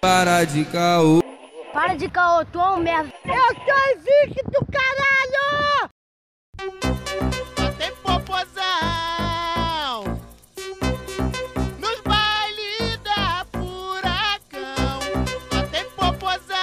[0.00, 1.22] Para de caô.
[1.72, 3.12] Para de caô, tu é um merda.
[3.24, 5.90] Eu sou invicto, caralho!
[7.56, 8.62] Só tem popozão
[11.78, 15.00] Nos bailes da furacão
[15.52, 16.54] Só tem popozão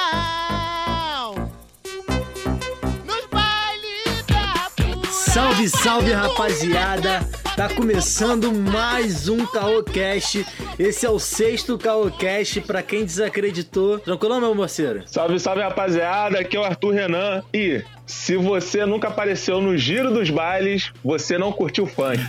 [3.06, 7.28] Nos bailes da furacão Salve, salve rapaziada!
[7.56, 10.44] Tá começando mais um Caocast.
[10.78, 14.00] Esse é o sexto Caocast pra quem desacreditou.
[14.00, 15.04] Tranquilo, meu parceiro?
[15.06, 17.44] Salve, salve rapaziada, aqui é o Arthur Renan.
[17.54, 22.20] E se você nunca apareceu no giro dos bailes, você não curtiu funk.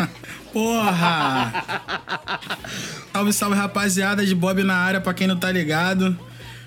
[0.52, 1.52] Porra!
[3.12, 6.18] salve, salve rapaziada de Bob na área, pra quem não tá ligado.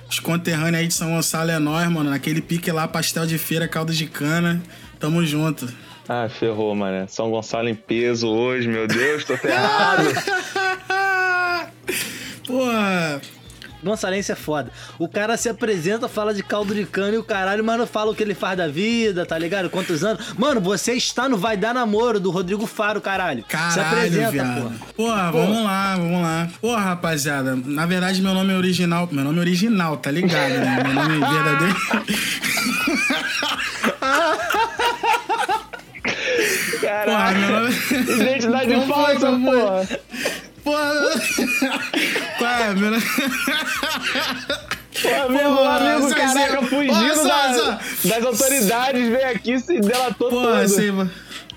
[0.08, 2.12] Os conterrâneos aí de São Gonçalo é nóis, mano.
[2.12, 4.62] Naquele pique lá, pastel de feira, caldo de cana.
[5.00, 5.68] Tamo junto.
[6.08, 7.08] Ah, ferrou, mané.
[7.08, 10.04] São Gonçalo em peso hoje, meu Deus, tô ferrado.
[12.46, 13.22] Porra!
[13.84, 14.72] Gonçalense é foda.
[14.98, 18.12] O cara se apresenta, fala de caldo de cana e o caralho, mas não fala
[18.12, 19.70] o que ele faz da vida, tá ligado?
[19.70, 20.34] Quantos anos.
[20.38, 23.44] Mano, você está no Vai Dar Namoro do Rodrigo Faro, caralho.
[23.44, 24.62] Caralho, se apresenta, viado.
[24.62, 24.76] porra.
[24.96, 26.50] Porra, vamos lá, vamos lá.
[26.62, 29.10] Porra, rapaziada, na verdade meu nome é original.
[29.12, 30.82] Meu nome é original, tá ligado, né?
[30.86, 31.76] Meu nome é verdadeiro.
[36.74, 37.76] Porra, Caralho, meu nome.
[38.22, 40.00] identidade falsa, porra.
[40.64, 41.53] Porra!
[42.74, 43.04] É, meu nome?
[45.02, 49.80] Pô, meu Porra, amigo, caraca, isso- fugindo só- da- das autoridades, veio aqui e se
[49.80, 50.62] delatou Pô, todo.
[50.62, 50.94] vocês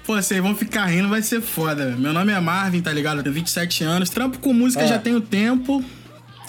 [0.04, 1.94] pô, vocês vão ficar rindo, vai ser foda.
[1.98, 3.18] Meu nome é Marvin, tá ligado?
[3.18, 4.08] Eu tenho 27 anos.
[4.10, 4.88] Trampo com música É.
[4.88, 5.84] já tenho tempo.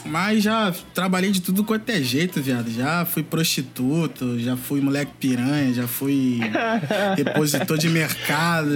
[0.05, 2.71] Mas já trabalhei de tudo quanto é jeito, viado.
[2.71, 6.39] Já fui prostituto, já fui moleque piranha, já fui
[7.17, 8.69] repositor de mercado,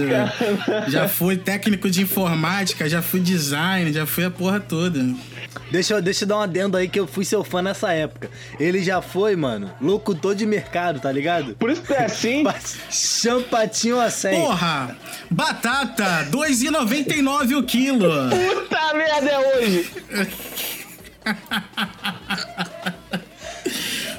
[0.88, 4.98] já fui técnico de informática, já fui design, já fui a porra toda.
[5.70, 8.30] Deixa eu, deixa eu dar um adendo aí que eu fui seu fã nessa época.
[8.58, 11.54] Ele já foi, mano, locutor de mercado, tá ligado?
[11.56, 12.44] Por isso que é assim.
[12.90, 14.40] Champatinho a 100.
[14.40, 14.96] Porra!
[15.30, 18.10] Batata, 2,99 o quilo.
[18.30, 19.90] Puta merda é hoje.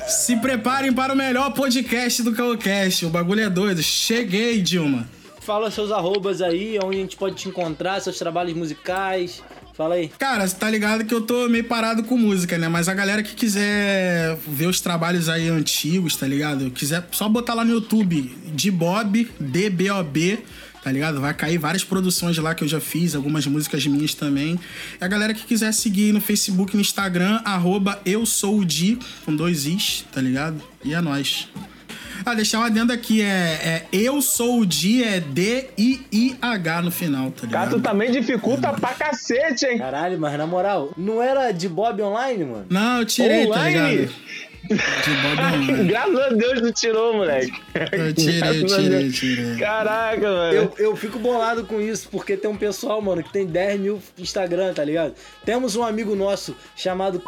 [0.07, 3.05] Se preparem para o melhor podcast do Calcast.
[3.05, 3.81] O bagulho é doido.
[3.83, 5.07] Cheguei, Dilma.
[5.41, 9.43] Fala seus arrobas aí, onde a gente pode te encontrar, seus trabalhos musicais.
[9.73, 10.11] Fala aí.
[10.19, 12.67] Cara, você tá ligado que eu tô meio parado com música, né?
[12.67, 16.69] Mas a galera que quiser ver os trabalhos aí antigos, tá ligado?
[16.69, 18.21] Quiser só botar lá no YouTube
[18.53, 20.39] de Bob, D-B-O-B,
[20.83, 21.19] tá ligado?
[21.19, 24.59] Vai cair várias produções lá que eu já fiz, algumas músicas minhas também.
[25.01, 28.65] E a galera que quiser seguir no Facebook e no Instagram, arroba eu sou o
[28.65, 30.61] Di, com dois Is, tá ligado?
[30.85, 31.47] E é nóis.
[32.25, 33.27] Ah, deixar um adendo aqui, é,
[33.63, 37.51] é eu sou o Di, é D-I-I-H no final, tá ligado?
[37.51, 39.77] Cara, tu também dificulta pra cacete, hein?
[39.77, 42.65] Caralho, mas na moral, não era de Bob online, mano?
[42.69, 43.95] Não, eu tirei, tá Online?
[43.97, 44.13] ligado?
[44.69, 45.83] De Bob Online.
[45.89, 47.53] Graças a Deus tu tirou, moleque.
[47.91, 49.57] Eu tirei, eu tirei, tirei.
[49.57, 50.53] Caraca, mano.
[50.53, 54.01] Eu, eu fico bolado com isso, porque tem um pessoal, mano, que tem 10 mil
[54.17, 55.13] Instagram, tá ligado?
[55.43, 57.21] Temos um amigo nosso chamado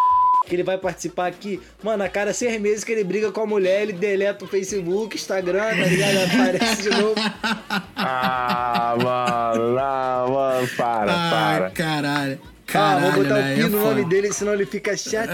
[0.45, 1.59] que ele vai participar aqui.
[1.83, 5.15] Mano, a cada seis meses que ele briga com a mulher, ele deleta o Facebook,
[5.15, 6.17] Instagram, tá ligado?
[6.31, 7.15] Aparece de novo.
[7.97, 11.69] Ah, mano, não, mano, para, Ai, para.
[11.71, 12.39] caralho.
[12.43, 13.53] Ah, Caralho, vou botar né?
[13.53, 15.31] o pi É no nome dele, senão ele fica chateado.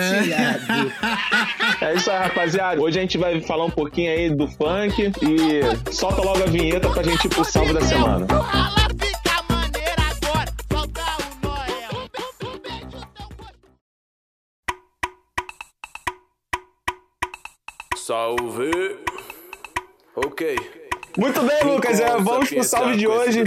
[1.82, 2.82] É isso aí, rapaziada.
[2.82, 6.90] Hoje a gente vai falar um pouquinho aí do funk e solta logo a vinheta
[6.90, 8.28] pra gente ir pro salve da semana.
[18.12, 18.98] Salve.
[20.14, 20.60] Ok.
[21.18, 21.98] Muito bem, Lucas.
[21.98, 23.46] É, vamos pro salve de hoje.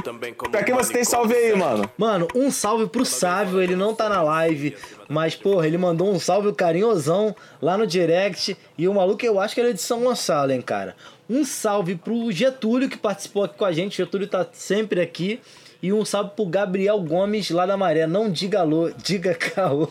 [0.50, 1.90] Pra quem você tem salve aí, mano?
[1.98, 4.74] Mano, um salve pro Sávio, ele não tá na live,
[5.06, 8.56] mas, porra, ele mandou um salve carinhosão lá no direct.
[8.78, 10.96] E o maluco, eu acho que ele é de São Gonçalo, hein, cara.
[11.28, 14.00] Um salve pro Getúlio, que participou aqui com a gente.
[14.00, 15.42] O Getúlio tá sempre aqui.
[15.84, 18.06] E um salve pro Gabriel Gomes, lá da Maré.
[18.06, 19.86] Não diga alô, diga caô.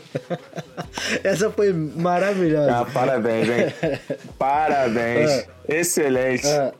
[1.24, 2.80] Essa foi maravilhosa.
[2.80, 4.00] Ah, parabéns, hein?
[4.40, 5.48] Parabéns.
[5.70, 6.48] Excelente.
[6.48, 6.74] Ah,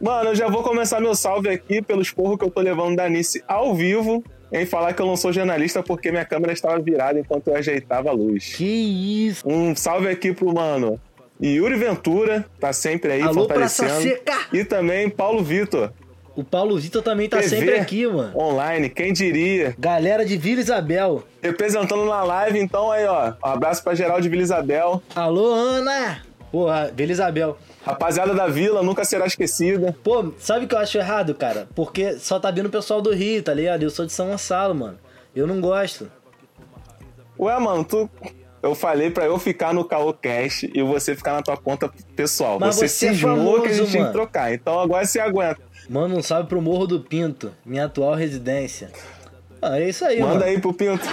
[0.00, 3.08] Mano, eu já vou começar meu salve aqui pelo esporro que eu tô levando da
[3.08, 4.24] Nice ao vivo.
[4.50, 8.08] Em falar que eu não sou jornalista porque minha câmera estava virada enquanto eu ajeitava
[8.08, 8.56] a luz.
[8.56, 9.48] que isso.
[9.48, 11.00] Um salve aqui pro mano
[11.40, 14.18] Yuri Ventura, tá sempre aí Alô, fortalecendo.
[14.52, 15.92] E também Paulo Vitor,
[16.36, 17.48] O Paulo Vitor também tá TV.
[17.56, 18.36] sempre aqui, mano.
[18.38, 19.74] online, quem diria.
[19.78, 21.24] Galera de Vila Isabel.
[21.42, 23.32] Representando na live, então aí, ó.
[23.42, 25.02] Um abraço pra geral de Vila Isabel.
[25.14, 26.22] Alô, Ana!
[26.52, 27.56] Porra, Vila Isabel.
[27.82, 29.96] Rapaziada da Vila, nunca será esquecida.
[30.04, 31.66] Pô, sabe o que eu acho errado, cara?
[31.74, 33.82] Porque só tá vindo o pessoal do Rio, tá ligado?
[33.82, 34.98] Eu sou de São Gonçalo, mano.
[35.34, 36.10] Eu não gosto.
[37.38, 38.10] Ué, mano, tu.
[38.62, 42.58] Eu falei pra eu ficar no Caô Cash e você ficar na tua conta pessoal.
[42.58, 44.12] Mas você, você é cismou que a famoso, gente tinha mano.
[44.12, 44.52] que trocar.
[44.52, 45.60] Então agora você aguenta.
[45.88, 48.90] Manda um salve pro Morro do Pinto, minha atual residência.
[49.62, 50.44] Ah, é isso aí, Manda mano.
[50.44, 51.04] aí pro Pinto.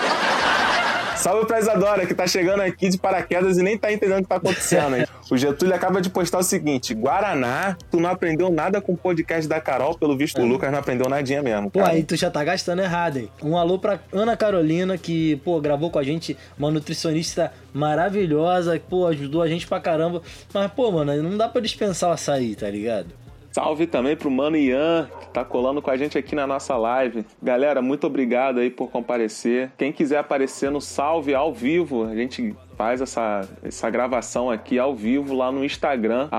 [1.15, 4.27] Salve pra Isadora, que tá chegando aqui de paraquedas e nem tá entendendo o que
[4.27, 4.97] tá acontecendo.
[4.97, 5.05] hein?
[5.31, 9.47] O Getúlio acaba de postar o seguinte: Guaraná, tu não aprendeu nada com o podcast
[9.47, 11.71] da Carol, pelo visto o Lucas não aprendeu nadinha mesmo.
[11.71, 11.93] Pô, cara.
[11.93, 13.29] aí tu já tá gastando errado, hein?
[13.41, 18.85] Um alô pra Ana Carolina, que, pô, gravou com a gente, uma nutricionista maravilhosa, que,
[18.85, 20.21] pô, ajudou a gente pra caramba.
[20.53, 23.07] Mas, pô, mano, não dá pra dispensar o açaí, tá ligado?
[23.53, 27.23] Salve também pro Mano Ian, que tá colando com a gente aqui na nossa live.
[27.39, 29.71] Galera, muito obrigado aí por comparecer.
[29.77, 34.95] Quem quiser aparecer no Salve ao vivo, a gente faz essa, essa gravação aqui ao
[34.95, 36.29] vivo lá no Instagram,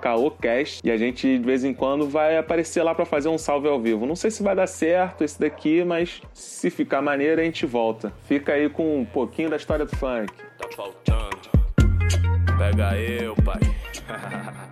[0.00, 3.68] caocast, e a gente de vez em quando vai aparecer lá pra fazer um salve
[3.68, 4.04] ao vivo.
[4.04, 8.12] Não sei se vai dar certo esse daqui, mas se ficar maneiro a gente volta.
[8.26, 10.32] Fica aí com um pouquinho da história do funk.
[10.58, 11.38] Tá faltando.
[12.58, 13.60] Pega eu, pai.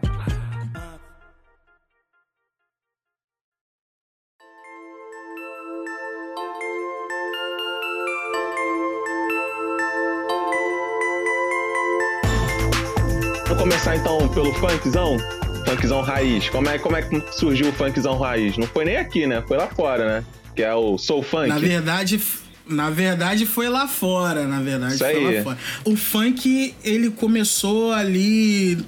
[13.49, 15.17] Vamos começar então pelo funkzão?
[15.65, 16.49] Funkzão raiz.
[16.49, 18.57] Como é, como é que surgiu o funkzão raiz?
[18.57, 19.43] Não foi nem aqui, né?
[19.47, 20.25] Foi lá fora, né?
[20.55, 21.49] Que é o Soul Funk.
[21.49, 22.21] Na verdade,
[22.67, 25.37] na verdade foi lá fora, na verdade Isso foi aí.
[25.37, 25.59] lá fora.
[25.85, 28.85] O funk, ele começou ali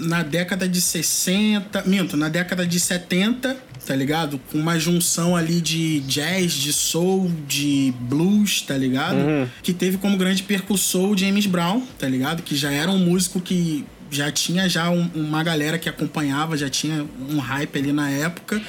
[0.00, 3.56] na década de 60, minto, na década de 70,
[3.86, 4.38] tá ligado?
[4.50, 9.16] Com uma junção ali de jazz, de soul, de blues, tá ligado?
[9.62, 12.42] Que teve como grande percussor o James Brown, tá ligado?
[12.42, 16.68] Que já era um músico que já tinha já um- uma galera que acompanhava, já
[16.70, 18.60] tinha um hype ali na época.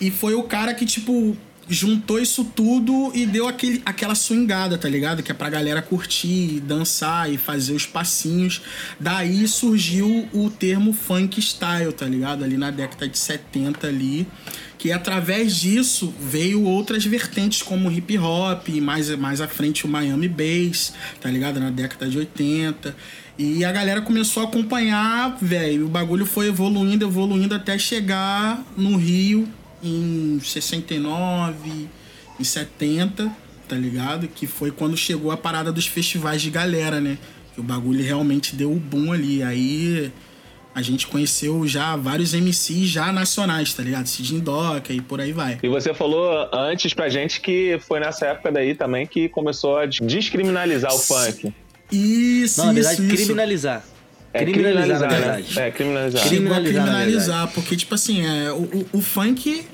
[0.00, 1.36] E foi o cara que, tipo,
[1.68, 5.22] juntou isso tudo e deu aquele, aquela swingada, tá ligado?
[5.22, 8.62] Que é pra galera curtir, dançar e fazer os passinhos.
[8.98, 12.42] Daí surgiu o termo funk style, tá ligado?
[12.42, 14.26] Ali na década de 70 ali.
[14.78, 19.88] Que através disso veio outras vertentes como hip hop, e mais, mais à frente o
[19.88, 21.58] Miami Bass, tá ligado?
[21.58, 22.94] Na década de 80.
[23.36, 25.86] E a galera começou a acompanhar, velho.
[25.86, 29.48] O bagulho foi evoluindo, evoluindo até chegar no Rio
[29.82, 31.88] em 69,
[32.38, 33.30] em 70,
[33.68, 34.28] tá ligado?
[34.28, 37.18] Que foi quando chegou a parada dos festivais de galera, né?
[37.54, 39.42] Que o bagulho realmente deu o boom ali.
[39.42, 40.12] Aí
[40.74, 44.06] a gente conheceu já vários MCs já nacionais, tá ligado?
[44.06, 45.58] Cidinho Doca e por aí vai.
[45.62, 49.86] E você falou antes pra gente que foi nessa época daí também que começou a
[49.86, 51.52] descriminalizar o funk.
[51.90, 53.24] Isso, Não, na isso, verdade, isso.
[53.24, 53.84] criminalizar.
[54.42, 55.18] É criminalizar, na né?
[55.20, 55.58] verdade.
[55.58, 56.22] É, criminalizar.
[56.22, 59.64] Crime- Chegou a Criminalizar, na criminalizar, porque, tipo assim, é, o, o, o funk,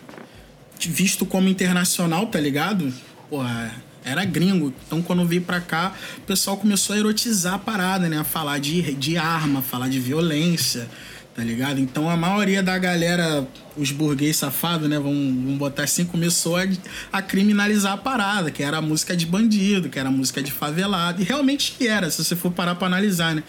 [0.87, 2.93] visto como internacional, tá ligado?
[3.31, 3.75] Porra,
[4.05, 4.72] era gringo.
[4.87, 8.19] Então, quando veio pra cá, o pessoal começou a erotizar a parada, né?
[8.19, 10.88] A falar de, de arma, falar de violência,
[11.34, 11.81] tá ligado?
[11.81, 13.46] Então, a maioria da galera,
[13.76, 14.98] os burguês safados, né?
[14.98, 16.62] Vamos, vamos botar assim, começou a,
[17.12, 20.52] a criminalizar a parada, que era a música de bandido, que era a música de
[20.52, 21.20] favelado.
[21.20, 23.42] E realmente era, se você for parar pra analisar, né?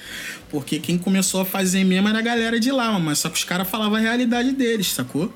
[0.50, 3.44] Porque quem começou a fazer mesmo era a galera de lá, mas só que os
[3.44, 5.32] caras falavam a realidade deles, sacou?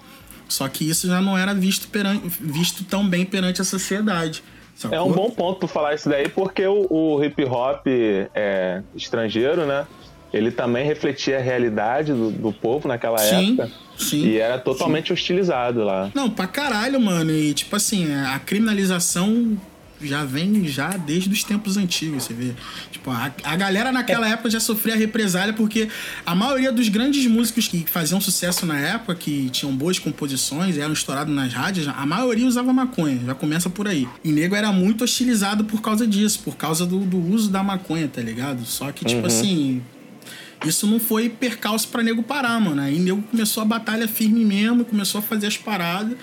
[0.48, 4.44] Só que isso já não era visto, peran- visto tão bem perante a sociedade.
[4.74, 4.98] Sacou?
[4.98, 7.86] É um bom ponto tu falar isso daí, porque o, o hip hop
[8.34, 9.86] é, estrangeiro, né?
[10.32, 13.72] Ele também refletia a realidade do, do povo naquela Sim, época.
[13.98, 16.12] sim, E era totalmente hostilizado lá.
[16.14, 17.32] Não, pra caralho, mano.
[17.32, 19.58] E tipo assim, a criminalização
[20.02, 22.54] já vem já desde os tempos antigos, você vê.
[22.92, 25.90] Tipo, a, a galera naquela época já sofria represália porque
[26.26, 30.94] a maioria dos grandes músicos que faziam sucesso na época, que tinham boas composições, eram
[30.94, 34.08] estourados nas rádios, a maioria usava maconha, já começa por aí.
[34.24, 38.08] E nego era muito hostilizado por causa disso, por causa do, do uso da maconha,
[38.08, 38.64] tá ligado?
[38.66, 39.82] Só que, tipo assim,
[40.66, 42.82] isso não foi percalço pra nego parar, mano.
[42.82, 46.18] Aí nego começou a batalha firme mesmo, começou a fazer as paradas.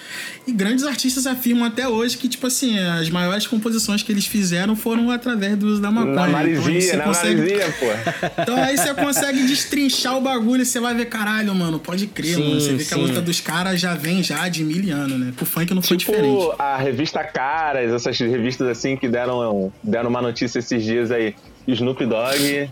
[0.46, 4.76] E grandes artistas afirmam até hoje que, tipo assim, as maiores composições que eles fizeram
[4.76, 6.14] foram através do uso da maconha.
[6.14, 8.42] Na Então, aí Marizia, você na consegue- Marizia, pô.
[8.42, 12.34] Então aí você consegue destrinchar o bagulho e você vai ver, caralho, mano, pode crer,
[12.36, 12.60] Sim, mano.
[12.60, 13.02] Você vê que a sim.
[13.02, 15.32] luta dos caras já vem já de mil anos, né?
[15.40, 16.48] O funk não foi Tipo diferente.
[16.58, 21.34] a revista Caras, essas revistas assim que deram, deram uma notícia esses dias aí.
[21.66, 22.68] Snoop Dogg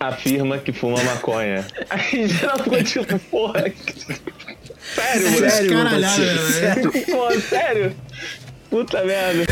[0.00, 1.66] afirma que fuma maconha.
[1.90, 3.64] Aí já ficou tipo, porra.
[4.94, 5.50] Sério, moleque?
[5.50, 6.90] Sério, meu Caralhada, né?
[7.10, 7.96] Pô, sério?
[8.70, 9.44] Puta merda.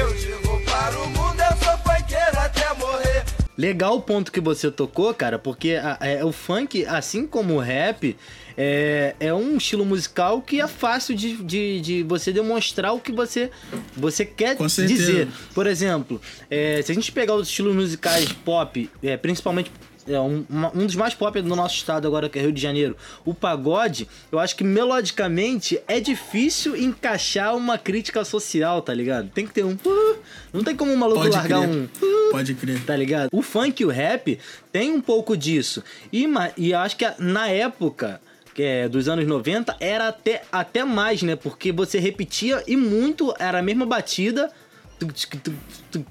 [3.58, 7.58] Legal o ponto que você tocou, cara, porque a- é, o funk, assim como o
[7.58, 8.14] rap,
[8.54, 13.10] é, é um estilo musical que é fácil de, de, de você demonstrar o que
[13.12, 13.50] você,
[13.96, 15.28] você quer dizer.
[15.54, 19.70] Por exemplo, é, se a gente pegar os estilos musicais pop, é, principalmente
[20.08, 22.60] é, um, uma- um dos mais pop do nosso estado agora, que é Rio de
[22.60, 29.28] Janeiro, o pagode, eu acho que melodicamente é difícil encaixar uma crítica social, tá ligado?
[29.30, 29.72] Tem que ter um.
[29.72, 30.16] uh,
[30.52, 31.70] Não tem como um maluco Pode largar crer.
[31.70, 31.84] um.
[31.84, 32.84] uh, Pode crer.
[32.84, 33.28] Tá ligado?
[33.32, 34.38] O funk e o rap
[34.72, 35.82] tem um pouco disso.
[36.12, 38.20] E, e eu acho que na época
[38.54, 41.36] que é, dos anos 90 era até, até mais, né?
[41.36, 44.50] Porque você repetia e muito, era a mesma batida.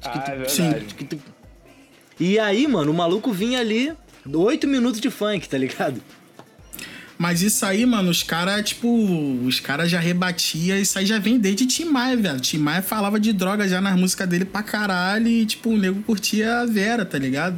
[0.03, 0.93] Ah, é verdade.
[1.07, 1.19] tuc.
[2.19, 3.91] E aí, mano, o maluco vinha ali,
[4.25, 6.01] 8 minutos de funk, tá ligado?
[7.17, 8.88] Mas isso aí, mano, os caras, tipo,
[9.45, 12.39] os caras já rebatiam, isso aí já vem desde Tim Maia, velho.
[12.41, 16.01] Tim Maia falava de droga já nas músicas dele pra caralho e, tipo, o nego
[16.03, 17.57] curtia a Vera, tá ligado?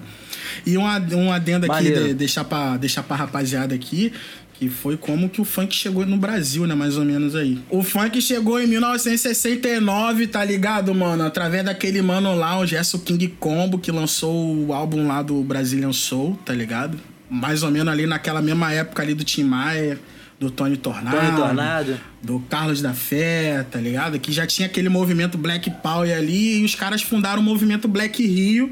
[0.65, 4.13] E um, um adendo aqui, de- deixar, pra, deixar pra rapaziada aqui,
[4.59, 7.59] que foi como que o funk chegou no Brasil, né, mais ou menos aí.
[7.69, 11.23] O funk chegou em 1969, tá ligado, mano?
[11.23, 15.93] Através daquele mano lá, o Gesso King Combo, que lançou o álbum lá do Brazilian
[15.93, 16.97] Soul, tá ligado?
[17.29, 19.99] Mais ou menos ali naquela mesma época ali do Tim Maia,
[20.39, 21.17] do Tony Tornado.
[21.17, 21.99] Tony Tornado.
[22.21, 24.19] Do Carlos da Fé, tá ligado?
[24.19, 28.25] Que já tinha aquele movimento Black Power ali e os caras fundaram o movimento Black
[28.25, 28.71] Rio,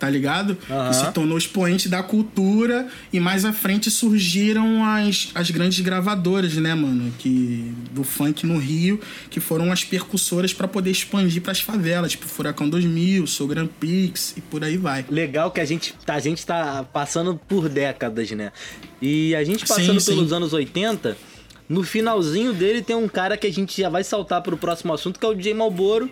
[0.00, 0.56] tá ligado?
[0.68, 0.88] Aham.
[0.88, 6.54] Que se tornou expoente da cultura e mais à frente surgiram as, as grandes gravadoras,
[6.56, 7.12] né, mano?
[7.18, 12.26] Que, do funk no Rio, que foram as percussoras pra poder expandir pras favelas, tipo
[12.26, 15.04] Furacão 2000, Sogran Pix e por aí vai.
[15.10, 18.50] Legal que a gente, tá- a gente tá passando por décadas, né?
[19.02, 20.14] E a gente passando Sim, sim.
[20.16, 21.16] pelos anos 80,
[21.68, 25.20] no finalzinho dele tem um cara que a gente já vai saltar pro próximo assunto,
[25.20, 26.10] que é o DJ Malboro,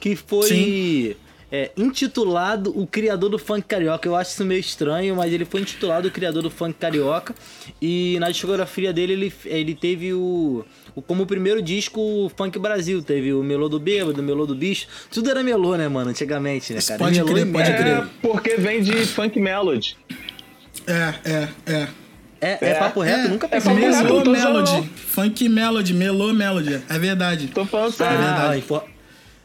[0.00, 1.14] que foi Sim.
[1.52, 4.08] É, intitulado o criador do funk carioca.
[4.08, 7.34] Eu acho isso meio estranho, mas ele foi intitulado o criador do funk carioca.
[7.82, 10.64] E na discografia dele, ele, ele teve o,
[10.94, 13.02] o- como primeiro disco o Funk Brasil.
[13.02, 14.86] Teve o Melô do Bêbado, o Melô do Bicho.
[15.10, 16.10] Tudo era melô, né, mano?
[16.10, 16.98] Antigamente, né, cara?
[16.98, 17.86] Pode Melô crer, pode crer.
[17.98, 19.96] É, porque vem de funk melody.
[20.86, 21.88] É, é, é.
[22.42, 24.30] É, é papo reto, É, nunca é pensei papo nisso.
[24.30, 24.90] Melody.
[24.96, 26.80] Funk Melody, Melô Melody.
[26.88, 27.48] É verdade.
[27.48, 28.16] Tô falando sério.
[28.16, 28.64] Ah, verdade.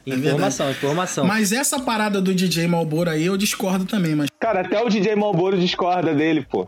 [0.06, 1.26] É informação, informação.
[1.26, 4.30] Mas essa parada do DJ Malboro aí eu discordo também, mas.
[4.40, 6.68] Cara, até o DJ Malboro discorda dele, pô.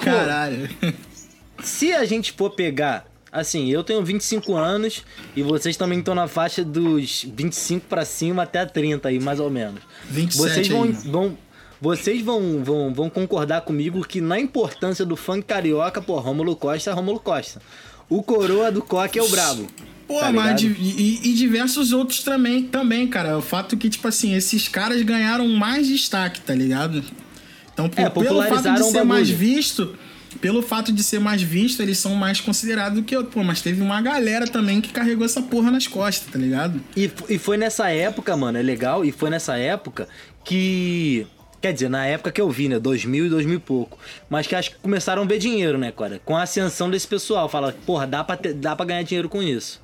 [0.00, 0.68] Caralho.
[1.62, 5.04] Se a gente for pegar, assim, eu tenho 25 anos
[5.34, 9.50] e vocês também estão na faixa dos 25 pra cima até 30 aí, mais ou
[9.50, 9.80] menos.
[10.10, 10.92] 27 Vocês vão, aí.
[10.92, 11.38] vão
[11.80, 16.90] vocês vão, vão, vão concordar comigo que na importância do funk carioca, pô, Rômulo Costa
[16.90, 17.62] é Rômulo Costa.
[18.08, 19.66] O coroa do coque é o brabo.
[20.06, 23.36] Pô, tá mas de- e, e diversos outros também, também, cara.
[23.36, 27.04] O fato que, tipo assim, esses caras ganharam mais destaque, tá ligado?
[27.74, 29.94] Então, por- É, pelo fato de ser mais visto,
[30.40, 33.32] pelo fato de ser mais visto, eles são mais considerados do que outro.
[33.32, 36.80] Pô, mas teve uma galera também que carregou essa porra nas costas, tá ligado?
[36.96, 40.08] E, e foi nessa época, mano, é legal, e foi nessa época
[40.42, 41.26] que.
[41.60, 42.78] Quer dizer, na época que eu vi, né?
[42.78, 43.98] 2000 e 2000 e pouco.
[44.30, 46.20] Mas que acho que começaram a ver dinheiro, né, cara?
[46.24, 47.48] Com a ascensão desse pessoal.
[47.48, 49.80] Fala, porra, dá pra, ter- dá pra ganhar dinheiro com isso.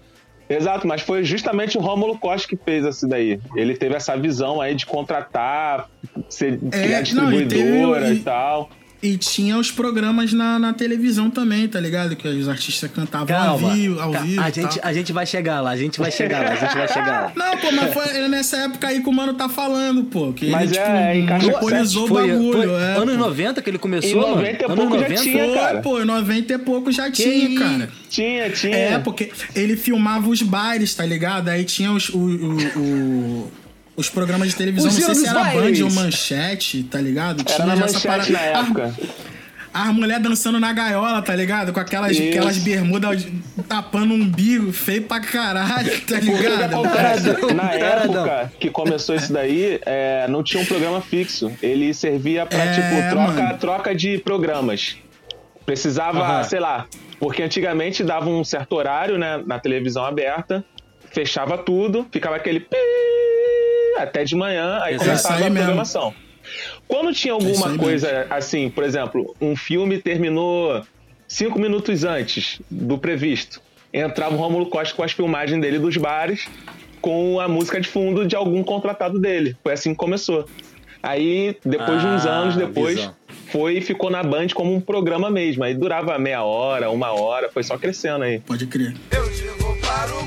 [0.48, 3.40] Exato, mas foi justamente o Rômulo Costa que fez isso daí.
[3.56, 5.88] Ele teve essa visão aí de contratar,
[6.28, 8.70] ser, É, criar não, e teve- distribuidora e, e- tal.
[9.06, 12.16] E tinha os programas na, na televisão também, tá ligado?
[12.16, 13.74] Que os artistas cantavam ao Calma.
[13.74, 14.40] vivo, ao Ca- vivo.
[14.40, 16.88] a, gente, a gente vai chegar lá, a gente vai chegar lá, a gente vai
[16.88, 17.32] chegar lá.
[17.36, 20.32] Não, pô, mas foi nessa época aí que o mano tá falando, pô.
[20.32, 22.52] Que Mas ele, é, tipo, monopolizou o Foi, bagulho.
[22.70, 23.20] foi é, anos pô.
[23.20, 24.36] 90 que ele começou, Em mano?
[24.36, 25.22] 90 e anos pouco já 90?
[25.22, 25.80] tinha, Foi, cara.
[25.82, 27.62] pô, em 90 e pouco já tinha, isso?
[27.62, 27.88] cara.
[28.08, 28.74] Tinha, tinha.
[28.76, 31.50] É, porque ele filmava os bailes, tá ligado?
[31.50, 33.52] Aí tinha os, o, o- o-
[33.96, 35.78] os programas de televisão, não sei se era Bailes.
[35.80, 37.40] Band ou Manchete, tá ligado?
[37.46, 38.58] Era tinha na já essa manchete na parada.
[38.60, 38.94] época.
[39.72, 41.72] As mulheres dançando na gaiola, tá ligado?
[41.72, 42.28] Com aquelas, Isso.
[42.28, 43.26] aquelas bermudas
[43.68, 46.74] tapando o umbigo, feio pra caralho, tá ligado?
[46.74, 47.52] acontece?
[47.54, 51.50] Na época que começou isso daí, é, não tinha um programa fixo.
[51.60, 53.58] Ele servia pra, É, tipo, troca, mano.
[53.58, 54.96] troca de programas.
[55.66, 56.44] Precisava, Aham.
[56.44, 56.86] sei lá,
[57.18, 60.64] porque antigamente dava um certo horário, né, na televisão aberta,
[61.10, 62.76] fechava tudo, ficava aquele pi
[63.96, 65.08] até de manhã, aí Exato.
[65.10, 65.64] começava Isso aí a mesmo.
[65.66, 66.14] programação.
[66.86, 70.82] Quando tinha Isso alguma coisa assim, por exemplo, um filme terminou
[71.26, 73.60] cinco minutos antes do previsto,
[73.92, 76.46] entrava o Rômulo Costa com as filmagens dele dos bares
[77.00, 79.56] com a música de fundo de algum contratado dele.
[79.62, 80.46] Foi assim que começou.
[81.02, 83.14] Aí, depois de uns Ah, anos depois, visão.
[83.52, 85.62] foi e ficou na Band como um programa mesmo.
[85.64, 88.38] Aí durava meia hora, uma hora, foi só crescendo aí.
[88.40, 88.94] Pode crer.
[89.10, 90.24] Eu te vou para o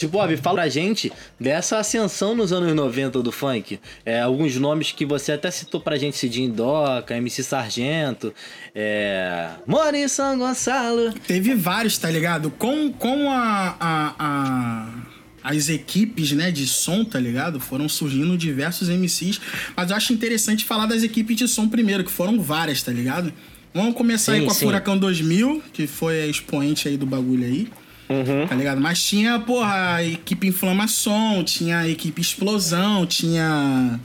[0.00, 3.78] Tipo, Bob, fala pra gente dessa ascensão nos anos 90 do funk.
[4.02, 8.32] É, alguns nomes que você até citou pra gente, Cidinho Doca, MC Sargento,
[8.74, 9.50] é...
[9.66, 11.12] Mori São Gonçalo.
[11.26, 12.50] Teve vários, tá ligado?
[12.50, 14.88] Com, com a, a, a-
[15.44, 17.60] as equipes, né, de som, tá ligado?
[17.60, 19.38] Foram surgindo diversos MCs.
[19.76, 23.32] Mas eu acho interessante falar das equipes de som primeiro, que foram várias, tá ligado?
[23.74, 24.64] Vamos começar aí Sim, com a sim.
[24.64, 27.68] Furacão 2000, que foi a expoente aí do bagulho aí.
[28.48, 28.80] Tá ligado?
[28.80, 34.00] Mas tinha, porra, a equipe Inflamação, tinha a equipe Explosão, tinha.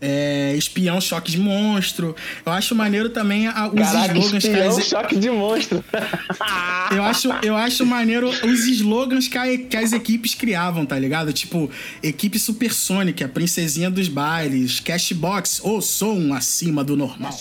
[0.00, 2.14] É, espião Choque de Monstro.
[2.44, 5.84] Eu acho maneiro também a- os Caraca, slogans que espião, as, choque de monstro.
[6.94, 11.32] eu acho, eu acho maneiro os slogans que, a- que as equipes criavam, tá ligado?
[11.32, 11.70] Tipo,
[12.02, 17.32] equipe Supersonic, a princesinha dos bailes, Cashbox, ou som acima do normal.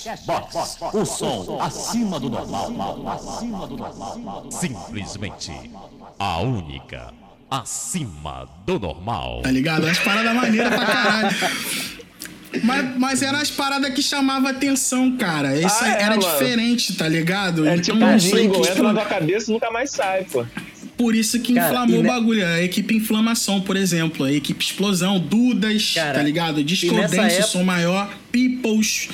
[0.94, 3.08] O som acima do normal.
[3.10, 4.50] Acima do normal.
[4.52, 5.52] Simplesmente
[6.20, 7.14] a única
[7.50, 9.42] acima do normal.
[9.44, 9.86] Tá ligado?
[9.88, 11.36] As paradas maneiras pra caralho.
[12.64, 15.56] Mas, mas eram as paradas que chamavam atenção, cara.
[15.56, 16.22] Isso Ah, é, era mano.
[16.22, 17.68] diferente, tá ligado?
[17.68, 20.46] É Então, tipo um jingle, que entra na tua cabeça e nunca mais sai, pô.
[20.98, 22.46] Por isso que Cara, inflamou o ne- bagulho.
[22.46, 24.26] A equipe Inflamação, por exemplo.
[24.26, 26.62] A equipe Explosão, Dudas, Cara, tá ligado?
[26.64, 29.08] Discordência, nessa época- Som Maior, Peoples.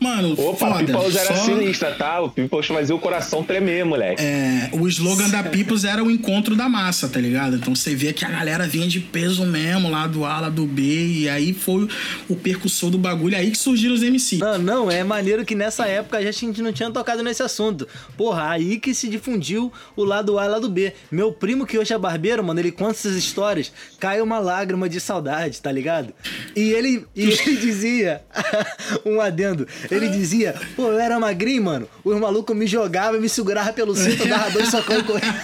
[0.00, 0.84] Mano, Opa, foda.
[0.92, 2.20] Peoples era Só- sinistra, tá?
[2.22, 4.22] O Peoples fazia o coração tremer, moleque.
[4.22, 7.56] É, o slogan da Peoples era o encontro da massa, tá ligado?
[7.56, 10.64] Então você vê que a galera vinha de peso mesmo, lá do A, lá do
[10.66, 11.86] B, e aí foi
[12.28, 14.38] o percussor do bagulho, aí que surgiram os MC.
[14.38, 17.86] Não, não, é maneiro que nessa época a gente não tinha tocado nesse assunto.
[18.16, 20.94] Porra, aí que se difundiu o lado A e o lado B.
[21.10, 24.98] Meu primo, que hoje é barbeiro, mano, ele conta essas histórias, cai uma lágrima de
[24.98, 26.14] saudade, tá ligado?
[26.56, 28.22] E ele, e ele dizia,
[29.04, 33.28] um adendo, ele dizia, pô, eu era magrinho, mano, os malucos me jogavam e me
[33.28, 35.34] seguravam pelo cinto, dava dois socão e corria.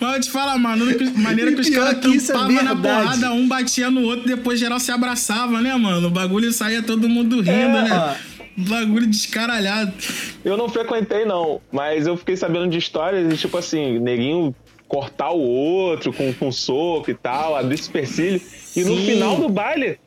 [0.00, 0.86] Mas eu te falar, mano,
[1.16, 3.04] maneira que os caras é tampavam na verdade.
[3.04, 6.06] porrada, um batia no outro, depois geral se abraçava, né, mano?
[6.08, 8.16] O bagulho saía todo mundo rindo, É, né?
[8.56, 9.92] Bagulho descaralhado.
[10.44, 14.54] Eu não frequentei, não, mas eu fiquei sabendo de histórias de, tipo assim, neguinho
[14.88, 18.40] cortar o outro com, com soco e tal, abrir supercílio.
[18.74, 19.98] E no final do baile,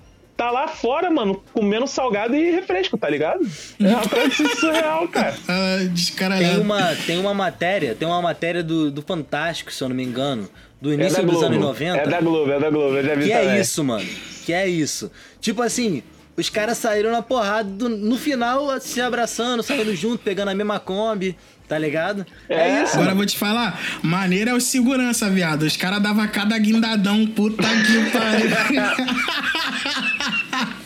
[0.44, 3.40] tá lá fora, mano, comendo salgado e refresco, tá ligado?
[3.80, 5.36] É uma coisa surreal, cara.
[5.48, 6.54] Ah, descaralhado.
[6.56, 10.04] Tem uma, tem uma matéria, tem uma matéria do, do Fantástico, se eu não me
[10.04, 10.50] engano,
[10.82, 11.46] do É início da dos Globo.
[11.46, 11.98] anos 90.
[11.98, 13.50] É da Globo, é da Globo, eu já vi Que também.
[13.50, 14.06] é isso, mano.
[14.46, 15.10] Que é isso.
[15.40, 16.04] Tipo assim,
[16.36, 20.80] os caras saíram na porrada, do- no final se abraçando, saindo junto, pegando a mesma
[20.80, 22.26] Kombi, tá ligado?
[22.50, 22.84] É, É.
[22.84, 22.96] isso.
[22.96, 25.64] Agora eu vou te falar, maneira é o segurança, viado.
[25.64, 28.50] Os caras davam cada guindadão, puta que pariu.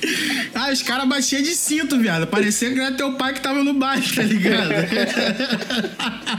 [0.55, 2.27] ah, os caras batiam de cinto, viado.
[2.27, 4.69] Parecia que era teu pai que tava no baile, tá ligado?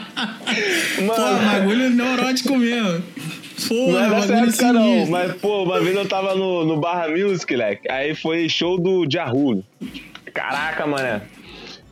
[1.07, 3.02] Pô, bagulho neurótico mesmo.
[3.68, 7.09] Pô, Não é nessa época não, mas pô, uma vez eu tava no, no Barra
[7.09, 9.64] Music, leque, aí foi show do Jahu.
[10.33, 11.22] Caraca, mané.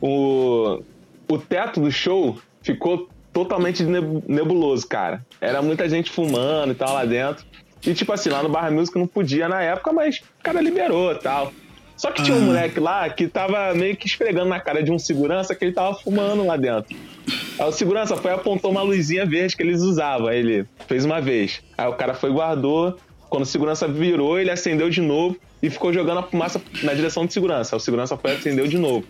[0.01, 0.81] O,
[1.27, 5.25] o teto do show ficou totalmente neb- nebuloso, cara.
[5.41, 7.45] Era muita gente fumando e tal lá dentro.
[7.85, 11.11] E tipo assim, lá no Barra Music não podia na época, mas o cara liberou
[11.11, 11.51] e tal.
[11.97, 12.45] Só que tinha um Ah.
[12.45, 15.95] moleque lá que tava meio que esfregando na cara de um segurança que ele tava
[15.95, 16.95] fumando lá dentro.
[17.59, 20.27] Aí o segurança foi e apontou uma luzinha verde que eles usavam.
[20.27, 21.61] Aí ele fez uma vez.
[21.77, 22.97] Aí o cara foi e guardou.
[23.29, 27.25] Quando o segurança virou, ele acendeu de novo e ficou jogando a fumaça na direção
[27.25, 27.75] do segurança.
[27.75, 29.03] Aí o segurança foi e acendeu de novo.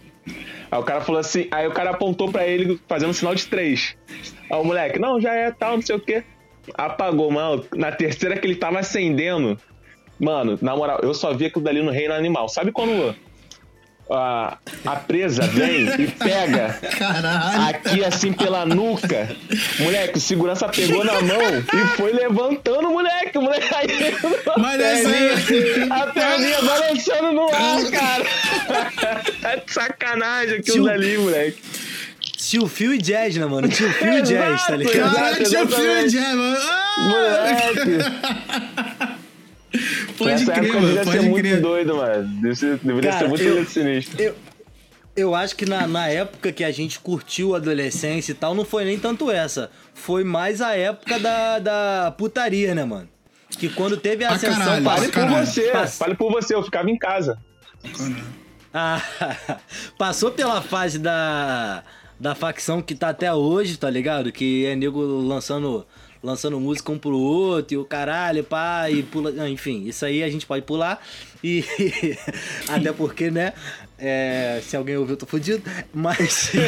[0.72, 3.46] Aí o cara falou assim, aí o cara apontou pra ele fazendo um sinal de
[3.48, 3.96] três.
[4.50, 6.24] Aí o moleque, não, já é tal, não sei o quê.
[6.74, 7.64] Apagou, mano.
[7.76, 9.58] Na terceira que ele tava acendendo,
[10.20, 12.48] mano, na moral, eu só vi aquilo dali no reino animal.
[12.50, 13.16] Sabe quando
[14.10, 17.70] a, a presa vem e pega Caralho.
[17.70, 19.28] aqui assim pela nuca.
[19.80, 21.42] Moleque, o segurança pegou na mão
[21.74, 23.38] e foi levantando o moleque.
[23.38, 24.18] O moleque caindo.
[24.58, 28.24] Mas aí- A perninha balançando no ar, cara.
[29.42, 31.58] Tá de sacanagem aquilo Tio- dali, moleque.
[32.38, 33.68] Tio Phil e Jazz, né, mano?
[33.68, 35.14] Tio Phil e Jazz, tá ligado?
[35.14, 35.76] Caralho, tinha exatamente.
[35.76, 36.58] filho de mano.
[36.62, 38.67] Ah, Moleque.
[40.18, 40.94] Pode Nessa crer, época mano.
[40.98, 41.62] ser Pode muito crer.
[41.62, 42.28] doido, mano.
[42.28, 44.22] Devia ser, deveria Cara, ser muito eu- sinistro.
[44.22, 44.36] Eu,
[45.16, 48.64] eu acho que na, na época que a gente curtiu a adolescência e tal, não
[48.66, 49.72] foi nem tanto essa.
[49.94, 53.08] Foi mais a época da, da putaria, né, mano?
[53.58, 54.60] Que quando teve a Pra ascensão...
[54.60, 57.40] caralho, Fale por você, pass- fale por você, eu ficava em casa.
[58.74, 59.02] Ah,
[59.98, 61.84] passou pela fase da,
[62.20, 64.32] da facção que tá até hoje, tá ligado?
[64.32, 65.86] Que é nego lançando,
[66.22, 69.50] lançando música um pro outro e o caralho, pá, e pula.
[69.50, 71.02] Enfim, isso aí a gente pode pular.
[71.44, 71.64] E.
[72.70, 73.54] até porque, né?
[73.98, 75.64] é, se alguém ouviu, eu tô fudido.
[75.94, 76.52] Mas.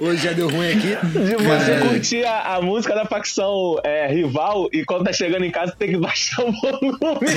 [0.00, 0.96] Hoje já deu ruim aqui.
[1.06, 5.44] De você Cara, curtir a, a música da facção é, rival e quando tá chegando
[5.44, 7.20] em casa tem que baixar o volume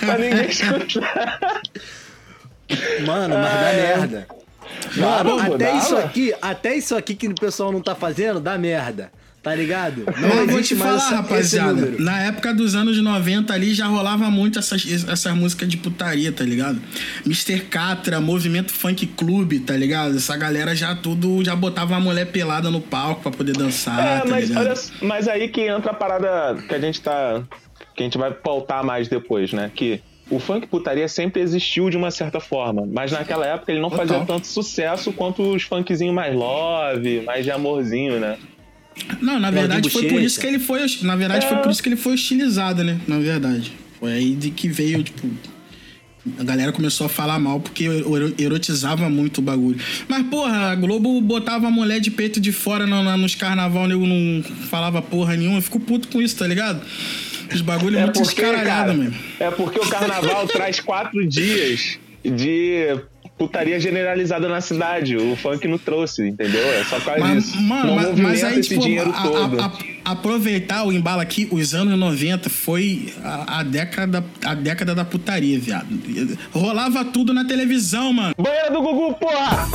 [0.00, 1.38] pra ninguém escutar.
[3.06, 4.28] Mano, mas dá merda.
[4.96, 9.10] Mano, até isso aqui, até isso aqui que o pessoal não tá fazendo, dá merda.
[9.42, 10.04] Tá ligado?
[10.04, 11.94] Não Mas vou existe te falar, essa- rapaziada.
[11.98, 16.44] Na época dos anos 90 ali já rolava muito essas, essas músicas de putaria, tá
[16.44, 16.78] ligado?
[17.24, 17.60] Mr.
[17.60, 20.14] Catra, Movimento Funk Clube, tá ligado?
[20.18, 24.18] Essa galera já tudo já botava a mulher pelada no palco pra poder dançar, É,
[24.20, 24.66] tá mas, ligado?
[24.66, 27.42] olha, mas aí que entra a parada que a gente tá.
[27.96, 29.70] que a gente vai pautar mais depois, né?
[29.74, 33.90] Que o funk putaria sempre existiu de uma certa forma, mas naquela época ele não
[33.90, 34.06] Total.
[34.06, 38.38] fazia tanto sucesso quanto os funkzinhos mais love, mais de amorzinho, né?
[39.20, 40.26] Não, na verdade foi por Bochecha.
[40.26, 41.60] isso que ele foi, na verdade foi É.
[41.60, 43.00] por isso que ele foi estilizado, né?
[43.08, 43.72] Na verdade.
[43.98, 45.28] Foi aí de que veio, tipo,
[46.38, 49.78] a galera começou a falar mal porque ero- erotizava muito o bagulho.
[50.08, 53.86] Mas, porra, a Globo botava a mulher de peito de fora no- na- nos carnaval,
[53.88, 55.58] nego não falava porra nenhuma.
[55.58, 56.80] Eu fico puto com isso, tá ligado?
[57.52, 59.14] Os bagulho é muito descaralhado, mesmo.
[59.38, 62.96] é porque o carnaval traz quatro dias de
[63.38, 65.16] putaria generalizada na cidade.
[65.16, 66.62] O funk não trouxe, entendeu?
[66.74, 67.62] É só causa Mas, disso.
[67.62, 72.50] mano, mas, mas aí, tipo, a- a- a- aproveitar o embalo aqui, os anos 90
[72.50, 75.86] foi a, a década, a década da putaria, viado.
[76.52, 78.34] Rolava tudo na televisão, mano.
[78.38, 79.66] Banheira do Gugu, porra!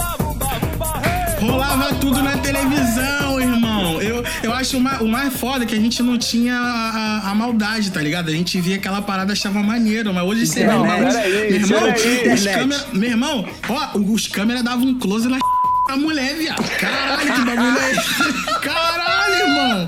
[1.42, 3.65] Rolava tudo na televisão, irmão.
[4.02, 6.90] Eu, eu acho o mais, o mais foda que a gente não tinha a,
[7.28, 8.30] a- a maldade, tá ligado?
[8.30, 10.84] A gente via aquela parada achava maneiro, mas hoje você vê Internet.
[10.84, 12.34] o bagulho- Peraí, Meu irmão, peraí.
[12.34, 15.38] os câmera, meu irmão, ó, os câmeras davam um close na
[15.88, 16.64] da mulher, viado.
[16.80, 18.24] Caralho, que bagulho é esse?
[18.62, 19.88] Caralho, irmão.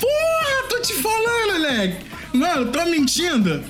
[0.00, 1.96] Porra, tô te falando, moleque.
[2.32, 3.62] Mano, tô mentindo.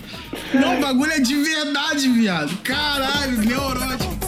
[0.53, 2.57] Não, o bagulho é de verdade, viado.
[2.63, 4.24] Caralho, neurótico.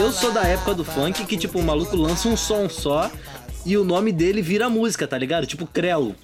[0.00, 3.10] Eu sou da época do funk que, tipo, o maluco lança um som só
[3.66, 5.46] e o nome dele vira música, tá ligado?
[5.46, 6.16] Tipo, Crelo.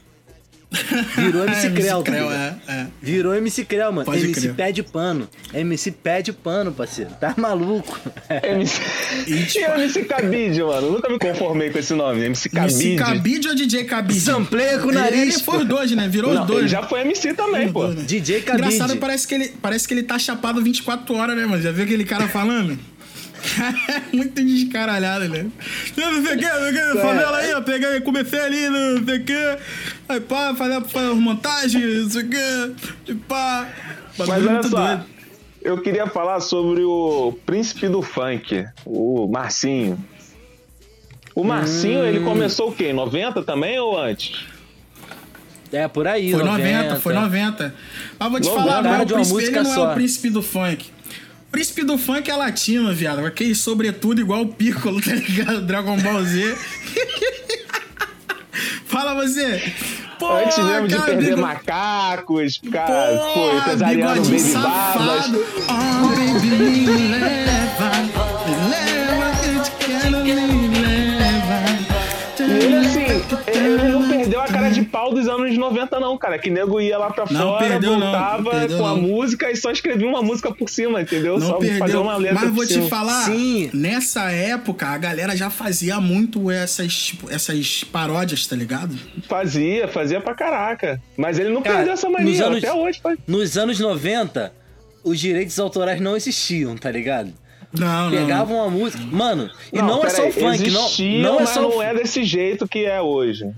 [1.15, 2.87] Virou MC É, Creu, tá é, é.
[3.03, 4.07] Virou MC Creu, mano.
[4.07, 4.55] Pode MC crer.
[4.55, 5.29] pé de pano.
[5.53, 7.11] MC pé de pano, parceiro.
[7.21, 8.01] Tá maluco?
[8.43, 8.81] MC...
[9.59, 10.93] E o MC Cabide, mano.
[10.93, 12.25] Nunca me conformei com esse nome.
[12.25, 12.83] MC Cabide.
[12.83, 14.21] MC Cabide ou DJ Cabide?
[14.21, 16.09] Sampleia com o nariz, Ele foi os dois, né?
[16.09, 16.61] Virou Não, os dois.
[16.61, 17.89] ele já foi MC também, pô.
[17.93, 18.75] DJ Cabide.
[18.75, 21.63] Engraçado, parece que, ele, parece que ele tá chapado 24 horas, né, mano?
[21.63, 22.79] Já viu aquele cara falando?
[24.13, 25.47] Muito descaralhado, né?
[25.97, 28.69] Eu não sei o que, não sei o que, favela aí, eu peguei, comecei ali,
[28.69, 29.59] não sei o que.
[30.09, 33.13] Aí pá, fazer fazer montagem, não sei o que.
[33.13, 33.69] E pá.
[34.19, 35.05] Mas olha só, doido.
[35.63, 40.03] eu queria falar sobre o príncipe do funk, o Marcinho.
[41.35, 42.89] O Marcinho, ele começou o quê?
[42.89, 44.47] Em 90 também ou antes?
[45.73, 47.75] É, por aí, Foi 90, foi 90.
[48.19, 49.91] Mas vou te 90, falar, de o príncipe, ele música não é só.
[49.91, 50.96] o príncipe do funk.
[51.57, 53.25] O príncipe do funk é latino, viado.
[53.25, 55.63] Aquele sobretudo igual o Piccolo, tá ligado?
[55.63, 56.55] Dragon Ball Z.
[58.85, 59.73] Fala você.
[60.19, 65.47] Pô, Antes mesmo de perder bigo- macacos, cara, pô, Porra, empresariando Baby safado.
[65.67, 68.26] Oh, baby, leva
[75.47, 76.39] anos 90, não, cara.
[76.39, 78.01] Que nego ia lá pra Não fora, perdeu, não.
[78.01, 78.97] voltava Não perdeu, com a não.
[79.01, 81.39] música e só escrevia uma música por cima, entendeu?
[81.39, 82.03] Não só fazer perdeu.
[82.03, 82.85] uma letra Mas por vou cima.
[82.85, 83.71] te falar, Sim.
[83.73, 88.95] nessa época a galera já fazia muito essas, tipo, essas paródias, tá ligado?
[89.29, 91.01] Fazia, fazia pra caraca.
[91.17, 93.19] Mas ele não Cara, perdeu essa mania, anos- até hoje faz.
[93.27, 94.53] Nos anos 90,
[95.05, 97.33] os direitos autorais não existiam, tá ligado?
[97.79, 98.19] Não, não.
[98.19, 99.03] Pegavam a música.
[99.11, 101.93] Mano, e não, é só o funk, não, existia, não é mas só não é
[101.95, 103.51] desse jeito que é hoje.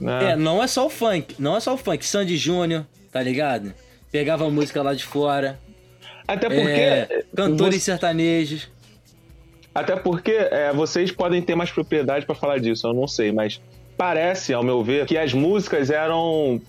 [0.00, 0.32] Né?
[0.32, 2.04] É, não é só o funk, não é só o funk.
[2.04, 3.72] Sandy Júnior, tá ligado?
[4.10, 5.58] Pegava música lá de fora.
[6.26, 6.70] Até porque.
[6.70, 8.68] É, cantores você- sertanejos.
[9.74, 13.60] Até porque é, vocês podem ter mais propriedade pra falar disso, eu não sei, mas
[13.96, 16.60] parece, ao meu ver, que as músicas eram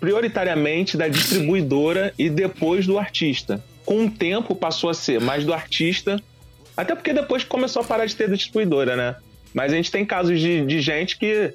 [0.00, 3.62] prioritariamente da distribuidora e depois do artista.
[3.84, 6.20] Com o tempo passou a ser mais do artista,
[6.76, 9.16] até porque depois começou a parar de ter distribuidora, né?
[9.54, 11.54] Mas a gente tem casos de, de gente que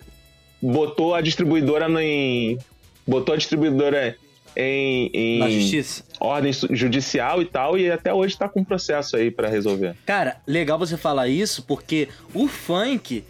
[0.72, 2.58] botou a distribuidora em.
[3.06, 4.16] botou a distribuidora
[4.56, 6.04] em, em Na justiça.
[6.20, 9.96] ordem judicial e tal, e até hoje tá com um processo aí pra resolver.
[10.06, 13.24] Cara, legal você falar isso porque o funk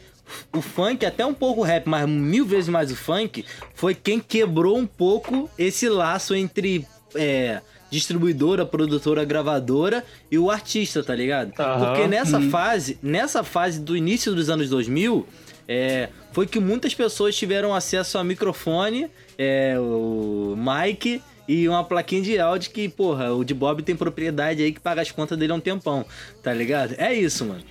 [0.53, 3.43] o funk, até um pouco o rap, mas mil vezes mais o funk,
[3.75, 7.59] foi quem quebrou um pouco esse laço entre é,
[7.91, 11.51] distribuidora, produtora, gravadora e o artista, tá ligado?
[11.59, 11.85] Aham.
[11.85, 12.49] Porque nessa Uhum.
[12.49, 15.27] fase, nessa fase do início dos anos 2000,
[15.67, 22.21] é, foi que muitas pessoas tiveram acesso a microfone, é, o mic e uma plaquinha
[22.21, 25.51] de áudio que, porra, o de Bob tem propriedade aí que paga as contas dele
[25.51, 26.05] há um tempão,
[26.41, 26.95] tá ligado?
[26.97, 27.63] É isso, mano.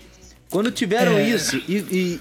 [0.50, 1.28] Quando tiveram É.
[1.28, 2.20] isso e,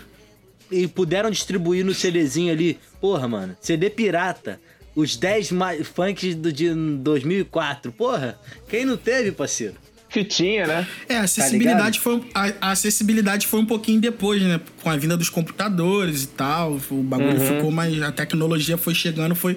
[0.72, 4.60] e, e puderam distribuir no CDzinho ali, porra, mano, CD pirata,
[4.96, 9.76] os 10 mais funks do, de 2004, porra, quem não teve, parceiro?
[10.12, 10.88] Fitinha, né?
[11.08, 14.60] É, a Tá acessibilidade, foi, a, a acessibilidade foi um pouquinho depois, né?
[14.84, 16.78] Com a vinda dos computadores e tal.
[16.92, 17.56] O bagulho Uhum.
[17.56, 18.02] ficou mais.
[18.02, 19.56] A tecnologia foi chegando, foi,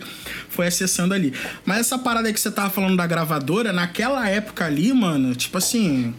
[0.49, 1.33] foi acessando ali.
[1.67, 5.59] Mas essa parada aí que você tava falando da gravadora, naquela época ali, mano, tipo
[5.59, 6.15] assim.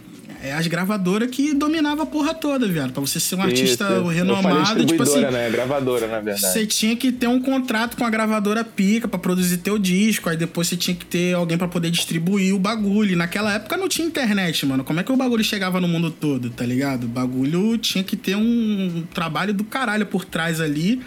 [0.46, 2.92] É as gravadoras que dominava a porra toda, viado.
[2.92, 4.06] Pra você ser um artista Isso.
[4.06, 5.22] Renomado, tipo assim.
[5.22, 5.50] né?
[5.50, 6.52] Gravadora, na verdade.
[6.52, 10.36] Você tinha que ter um contrato com a gravadora pica pra produzir teu disco, aí
[10.36, 13.12] depois você tinha que ter alguém pra poder distribuir o bagulho.
[13.12, 14.84] E naquela época não tinha internet, mano.
[14.84, 17.04] Como é que o bagulho chegava no mundo todo, tá ligado?
[17.04, 21.00] O bagulho tinha que ter um trabalho do caralho por trás ali.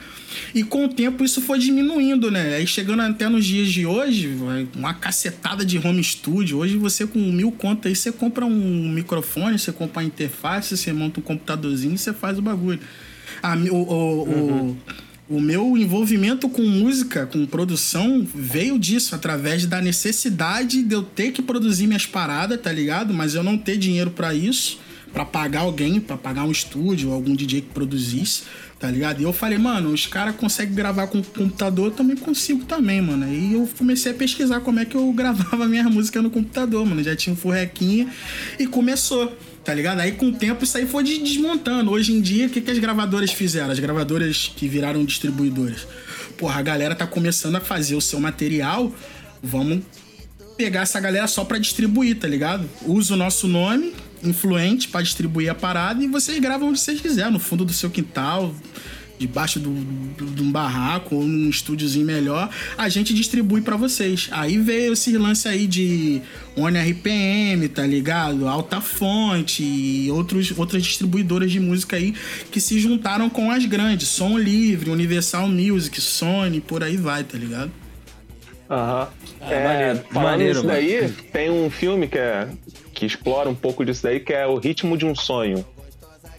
[0.54, 2.56] E com o tempo isso foi diminuindo, né?
[2.56, 4.36] Aí chegando até nos dias de hoje,
[4.76, 6.58] uma cacetada de home studio.
[6.60, 10.94] Hoje você com mil contas aí, você compra um microfone, você compra uma interface, você
[10.94, 12.80] monta um computadorzinho e você faz o bagulho.
[13.42, 14.78] A o, o, o-
[15.30, 21.32] o meu envolvimento com música, com produção, veio disso, através da necessidade de eu ter
[21.32, 23.14] que produzir minhas paradas, tá ligado?
[23.14, 24.80] Mas eu não ter dinheiro pra isso,
[25.14, 28.44] pra pagar alguém, pra pagar um estúdio, algum DJ que produzisse,
[28.80, 29.20] tá ligado?
[29.20, 33.26] E eu falei, mano, os caras conseguem gravar com computador, eu também consigo também, mano.
[33.26, 37.04] Aí eu comecei a pesquisar como é que eu gravava minha música no computador, mano.
[37.04, 38.10] Já tinha um furrequinho
[38.60, 39.36] e começou.
[39.62, 40.00] Tá ligado?
[40.00, 41.92] Aí com o tempo isso aí foi de- desmontando.
[41.92, 43.70] Hoje em dia, o que, que as gravadoras fizeram?
[43.70, 45.86] As gravadoras que viraram distribuidoras.
[46.38, 48.92] Porra, a galera tá começando a fazer o seu material.
[49.44, 49.82] Vamos
[50.58, 52.68] pegar essa galera só pra distribuir, tá ligado?
[52.86, 57.32] Usa o nosso nome, influente, pra distribuir a parada e vocês gravam onde vocês quiserem,
[57.34, 58.54] no fundo do seu quintal,
[59.18, 64.30] debaixo do, do- de um barraco ou num estúdiozinho melhor, a gente distribui pra vocês.
[64.32, 66.22] Aí veio esse lance aí de
[66.56, 68.48] One RPM, tá ligado?
[68.48, 72.14] Alta Fonte e outros, outras distribuidoras de música aí
[72.50, 77.38] que se juntaram com as grandes, Som Livre, Universal Music, Sony, por aí vai, tá
[77.38, 77.72] ligado?
[78.70, 79.08] Aham.
[79.42, 82.48] Ah, é, maneiro, falando maneiro, nisso daí, tem um filme que, é,
[82.94, 85.66] que explora um pouco disso daí, que é O Ritmo de um Sonho.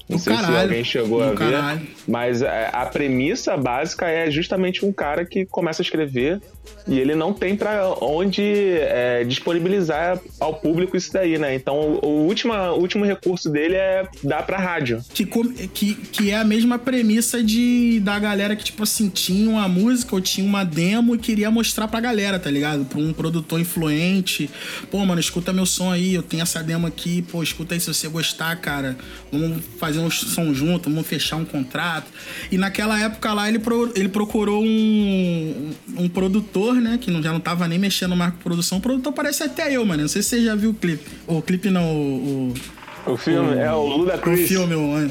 [0.09, 1.87] Não Do sei se caralho, alguém chegou a ver, caralho.
[2.07, 6.41] mas é, a premissa básica é justamente um cara que começa a escrever
[6.88, 11.55] e ele não tem pra onde é, disponibilizar ao público isso daí, né?
[11.55, 15.03] Então o, o último, o último recurso dele é dar pra rádio.
[15.12, 19.68] Que, que, que é a mesma premissa de da galera que, tipo assim, tinha uma
[19.68, 22.85] música ou tinha uma demo e queria mostrar pra galera, tá ligado?
[22.85, 24.49] Pra um produtor influente.
[24.90, 27.87] Pô, mano, escuta meu som aí, eu tenho essa demo aqui, pô, escuta aí se
[27.92, 28.96] você gostar, cara.
[29.31, 32.07] Vamos fazer um som junto, vamos fechar um contrato.
[32.51, 36.99] E naquela época lá ele, pro- ele procurou um, um produtor, né?
[37.01, 38.79] Que não, já não tava nem mexendo mais com produção.
[38.79, 40.03] O produtor parece até eu, mano.
[40.03, 41.05] Não sei se você já viu o clipe.
[41.27, 42.55] O clipe não, o-
[43.07, 44.49] o O filme é o o Ludacris.
[44.49, 45.11] filme, o...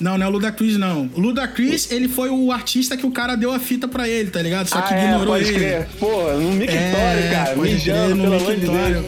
[0.00, 1.08] Não, não é o Ludacris, não.
[1.14, 4.42] O Ludacris, ele foi o artista que o cara deu a fita pra ele, tá
[4.42, 4.66] ligado?
[4.68, 5.54] Só que ah, é, ignorou pode ele.
[5.54, 5.88] crer.
[6.00, 7.56] Pô, no mictório, É, cara.
[7.56, 8.60] Mijando, pelo amor de.
[8.66, 9.06] Deus.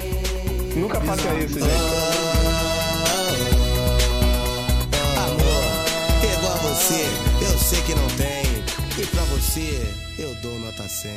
[0.76, 1.66] Nunca faça isso, gente.
[5.16, 5.64] Amor,
[6.38, 7.04] igual a você,
[7.42, 8.46] eu sei que não tem.
[9.02, 9.82] E pra você,
[10.18, 11.10] eu dou nota 100.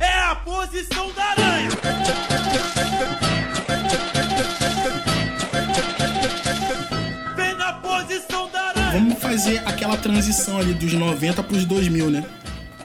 [0.00, 1.70] É a posição da aranha.
[7.36, 8.90] Vem na posição da aranha.
[8.92, 12.24] Vamos fazer aquela transição ali dos 90 pros 2000, né?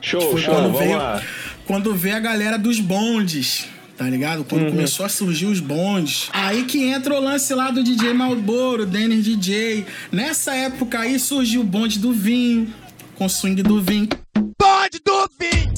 [0.01, 1.21] Show, Foi show, quando vamos veio, lá.
[1.65, 3.65] quando veio a galera dos bondes,
[4.01, 4.43] tá ligado?
[4.43, 4.71] Quando Uhum.
[4.71, 6.27] começou a surgir os bondes.
[6.33, 9.85] Aí que entra o lance lá do DJ Malboro, Dennis DJ.
[10.11, 12.73] Nessa época aí surgiu o bonde do vinho,
[13.15, 14.09] com swing do vinho.
[14.57, 15.69] Pode do fim.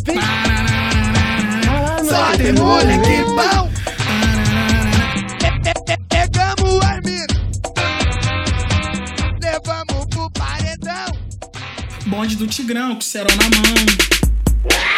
[2.08, 3.70] Só tem moleque bom.
[6.08, 7.28] Pegamos as minas.
[9.42, 11.18] Levamos pro paredão.
[12.06, 14.93] bonde do Tigrão, com cerol na mão.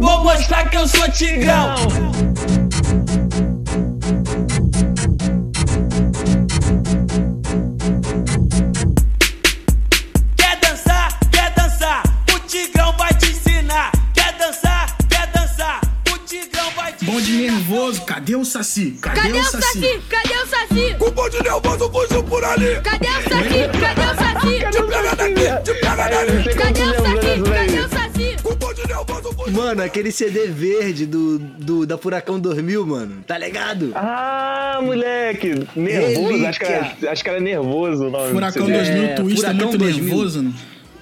[0.00, 1.74] Vou mostrar que eu sou tigrão.
[10.36, 11.18] Quer dançar?
[11.32, 12.02] Quer dançar?
[12.34, 13.90] O tigrão vai te ensinar.
[14.14, 14.96] Quer dançar?
[15.08, 15.80] Quer dançar?
[16.12, 18.92] O tigrão vai te Bonde nervoso, cadê o Saci?
[19.00, 20.02] Cadê, Cadê o o Saci?
[20.08, 20.94] Cadê o Saci?
[20.98, 22.80] Com o bonde nervoso fugiu por ali.
[22.82, 23.80] Cadê o Saci?
[23.80, 24.58] Cadê o Saci?
[24.70, 26.54] Te pega daqui, te pega dali.
[26.54, 26.77] Cadê
[29.68, 33.22] Mano, aquele CD verde do, do, da Furacão 2000, mano.
[33.26, 33.92] Tá ligado?
[33.94, 35.66] Ah, moleque.
[35.76, 36.46] Nervoso.
[36.46, 38.32] Acho que, era, acho que era nervoso o nome.
[38.32, 38.82] Furacão do CD.
[38.82, 40.04] 2000, É, Twister é Furacão muito 2000.
[40.06, 40.54] nervoso, não?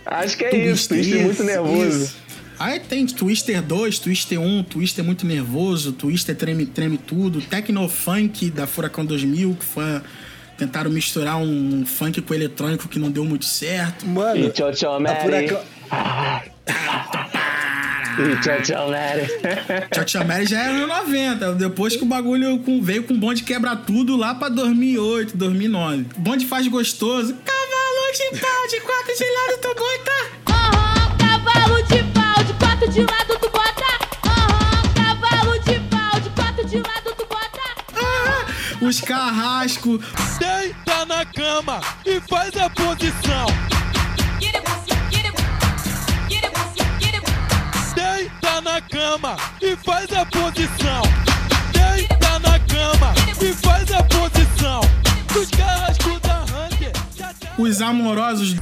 [0.04, 0.88] Acho que é Twister, isso.
[0.88, 2.04] Twister muito isso, nervoso.
[2.04, 2.16] isso.
[2.58, 8.66] Aí tem Twister 2, Twister 1, Twister muito nervoso, Twister treme, treme tudo, Tecnofunk da
[8.66, 10.00] Furacão 2000, que foi...
[10.58, 14.06] Tentaram misturar um funk com eletrônico que não deu muito certo.
[14.06, 15.20] Mano, E tchau, tchau, a Mary.
[15.20, 15.60] Furacão...
[18.18, 19.26] E tchau, tchau, Mary.
[19.92, 23.42] Tchau Tchau Mary já era ano 90, depois que o bagulho veio com o bonde
[23.42, 26.06] quebra tudo lá pra 2008, 2009.
[26.16, 27.34] Bonde faz gostoso.
[27.44, 30.12] Cavalo de pau, de quatro de lado, tu bota.
[30.50, 33.86] Aham, cavalo de pau, de quatro de lado tu bota.
[34.26, 38.84] Aham, cavalo de pau, de quatro de lado tu bota.
[38.84, 40.00] Os carrascos.
[40.38, 43.46] Deita na cama e faz a posição.
[49.26, 51.02] Cama e faz a posição.
[51.72, 54.80] Deita na cama e faz a posição.
[55.32, 56.92] Dos carrascos da Hunter.
[57.58, 58.56] Os amorosos.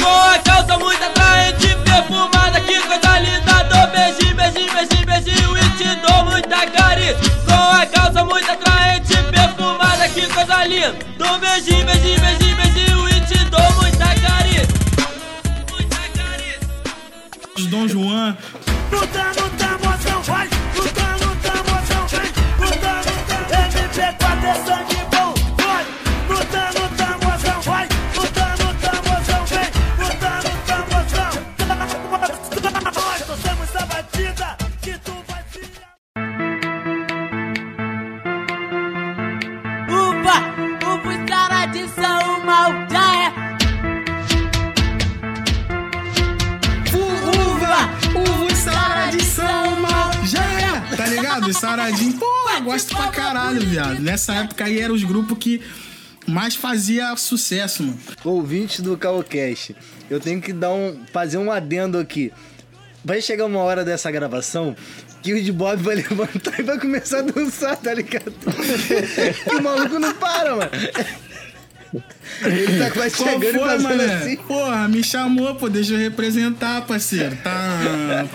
[0.00, 5.70] Com a calça muito atraente, perfumada, que coisa linda Dou beijinho, beijinho, beijinho, beijinho e
[5.76, 7.14] te dou muita carinho
[7.46, 13.20] Com a calça muito atraente, perfumada, que coisa linda Dou beijinho, beijinho, beijinho, beijinho e
[13.20, 14.68] te dou muita carinho
[15.70, 16.58] Muita carinho
[17.56, 18.36] Os Dom Juan.
[18.92, 19.78] Desfrutando da
[20.10, 20.51] não vai.
[54.12, 55.62] Nessa época aí eram os grupos que
[56.26, 57.98] mais fazia sucesso, mano.
[58.22, 59.74] Ouvintes do Calcast,
[60.10, 62.30] eu tenho que dar um, fazer um adendo aqui.
[63.02, 64.76] Vai chegar uma hora dessa gravação
[65.22, 68.34] que o de Bob vai levantar e vai começar a dançar, tá ligado?
[69.58, 70.70] o maluco não para, mano.
[72.44, 74.14] Ele tá quase Qual chegando e foi, mané?
[74.14, 74.36] assim.
[74.36, 77.34] Porra, me chamou, pô, deixa eu representar, parceiro.
[77.36, 78.26] Tá.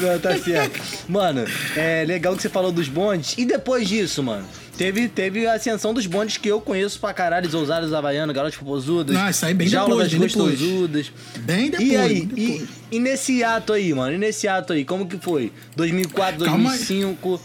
[0.00, 0.80] Não, tá certo.
[1.06, 1.44] Mano,
[1.76, 3.34] é legal que você falou dos bondes.
[3.36, 4.46] E depois disso, mano?
[4.78, 8.56] Teve, teve a ascensão dos bondes que eu conheço pra caralho, os ousados havaianos, garotos
[8.56, 9.12] popozudas.
[9.12, 11.12] Não, isso aí bem depois, das bem depois.
[11.40, 11.90] Bem depois.
[11.90, 14.14] E aí, e, e nesse ato aí, mano?
[14.14, 15.52] E nesse ato aí, como que foi?
[15.74, 16.78] 2004, Calma aí.
[16.78, 17.40] 2005?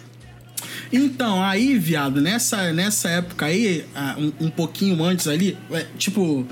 [0.92, 6.46] Então, aí, viado, nessa, nessa época aí, ah, um, um pouquinho antes ali, é, tipo,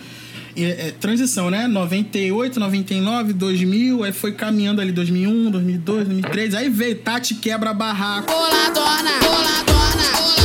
[0.57, 1.67] é, é, transição, né?
[1.67, 8.25] 98, 99, 2000, aí foi caminhando ali 2001, 2002, 2003, aí veio Tati Quebra Barraco.
[8.33, 10.40] Boladona, boladona, boladona.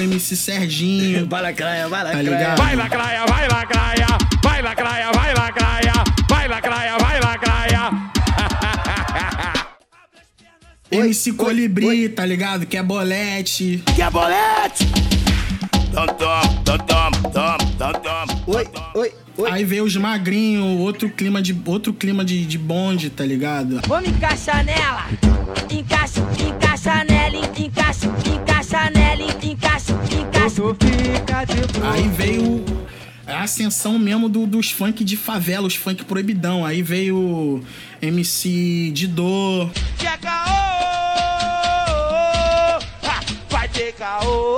[0.00, 1.26] Com MC Serginho.
[1.28, 2.22] Vai lacraia, vai Tá lacraia.
[2.30, 2.56] ligado?
[2.58, 4.06] Vai lacraia, vai lacraia,
[4.42, 5.92] vai lacraia, vai lacraia,
[6.28, 7.90] vai lacraia, vai lacraia.
[10.90, 12.64] MC Colibri, tá ligado?
[12.64, 13.82] Que é bolete.
[13.94, 14.86] Que é bolete?
[15.92, 18.52] Tom, tom, tom, tom, tom, tom, tom.
[18.56, 19.50] Oi, oi, oi.
[19.50, 23.80] Aí veio os magrinhos, outro clima de outro clima de, de bonde, tá ligado?
[23.86, 25.06] Vamos encaixar nela
[25.70, 28.49] Encaixa, encaixa nela Encaixa, encaixa nela
[30.40, 30.62] Encaixa,
[31.18, 31.52] encaixa
[31.92, 32.64] Aí veio
[33.26, 36.64] a ascensão mesmo do- dos funk de favela, os funk proibidão.
[36.64, 37.62] Aí veio
[38.00, 40.48] MC Didô, Que é caô,
[43.50, 44.56] vai ter caô.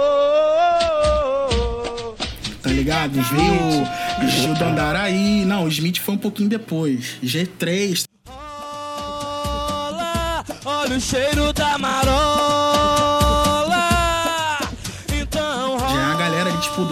[2.63, 3.21] tá ligado?
[3.21, 3.85] Veio
[4.31, 5.45] Gil do Andaraí.
[5.45, 7.17] Não, o Smith foi um pouquinho depois.
[7.25, 12.52] G3, Olha, olha o cheiro da marola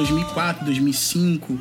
[0.05, 1.59] 2004, 2005,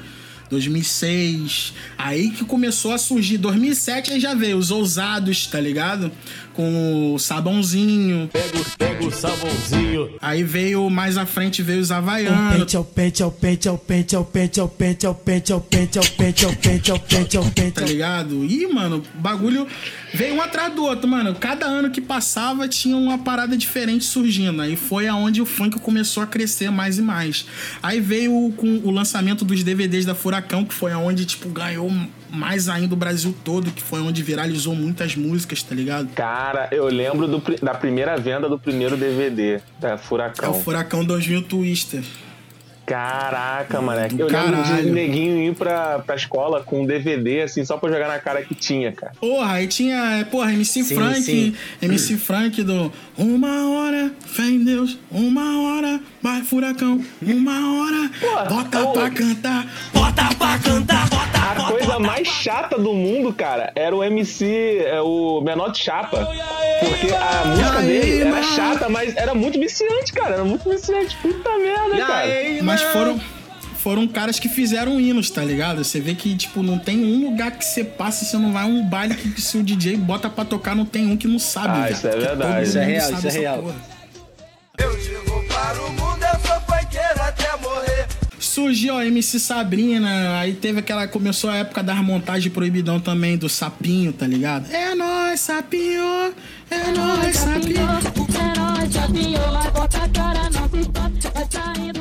[0.50, 1.74] 2006.
[1.98, 3.38] Aí que começou a surgir.
[3.38, 6.12] 2007 aí já veio os ousados, tá ligado?
[6.54, 8.30] Com o sabãozinho.
[8.34, 10.10] Pega, pega o sabãozinho.
[10.22, 12.58] Aí veio mais à frente veio os havaianos.
[12.58, 15.98] Pente ao pente ao pente ao pente ao pente ao pente ao pente ao pente
[16.00, 18.44] ao pente ao pente ao pente ao pente tá ligado?
[18.46, 19.68] E, mano, bagulho
[20.14, 21.36] veio um atrás do outro, mano.
[21.36, 24.62] Cada ano que passava tinha uma parada diferente surgindo.
[24.62, 27.46] Aí foi aonde o funk começou a crescer mais e mais.
[27.82, 30.39] Aí veio com o lançamento dos DVDs da Furacão.
[30.40, 31.92] Furacão, que foi aonde, tipo, ganhou
[32.30, 36.08] mais ainda o Brasil todo, que foi onde viralizou muitas músicas, tá ligado?
[36.16, 40.54] Cara, eu lembro do da primeira venda do primeiro DVD da É o Furacão.
[40.54, 42.04] Furacão 2000 Twister.
[42.90, 44.16] Caraca, moleque.
[44.16, 44.90] Do Eu lembro de caralho.
[44.90, 48.42] um neguinho ir pra, pra escola com um DVD, assim, só pra jogar na cara
[48.42, 49.14] que tinha, cara.
[49.20, 51.56] Porra, aí tinha, porra, MC Sim, Frank, sim.
[51.82, 58.10] MC Frank do Uma hora, fé em Deus, uma hora, vai furacão, uma hora,
[58.50, 58.92] bota ô.
[58.94, 64.04] pra cantar, bota pra cantar, bota A coisa mais chata do mundo, cara, era o
[64.04, 66.28] MC, é, o Menor de Chapa.
[66.80, 68.44] Porque a música aí, dele era mano?
[68.44, 70.36] chata, mas era muito viciante, cara.
[70.36, 71.18] Era muito viciante.
[71.22, 72.24] Puta merda, E cara.
[72.24, 73.20] aí, Mas mano?
[73.20, 73.22] foram,
[73.78, 75.84] foram caras que fizeram hinos, tá ligado?
[75.84, 78.66] Você vê que, tipo, não tem um lugar que você passa e você não vai
[78.66, 81.68] um baile que, se o DJ bota pra tocar, não tem um que não sabe,
[81.70, 81.96] Ah, velho.
[81.96, 82.68] isso é verdade.
[82.68, 83.58] Isso é real, isso é real.
[83.64, 83.76] porra.
[84.78, 88.08] Eu digo para o mundo, eu sou funkeiro até morrer.
[88.40, 91.08] Surgiu a MC Sabrina, aí teve aquela.
[91.08, 94.72] Começou a época das montagens proibidão também, do sapinho, tá ligado?
[94.74, 96.34] É nóis, sapinho!
[96.72, 97.88] É nóis, sapinho!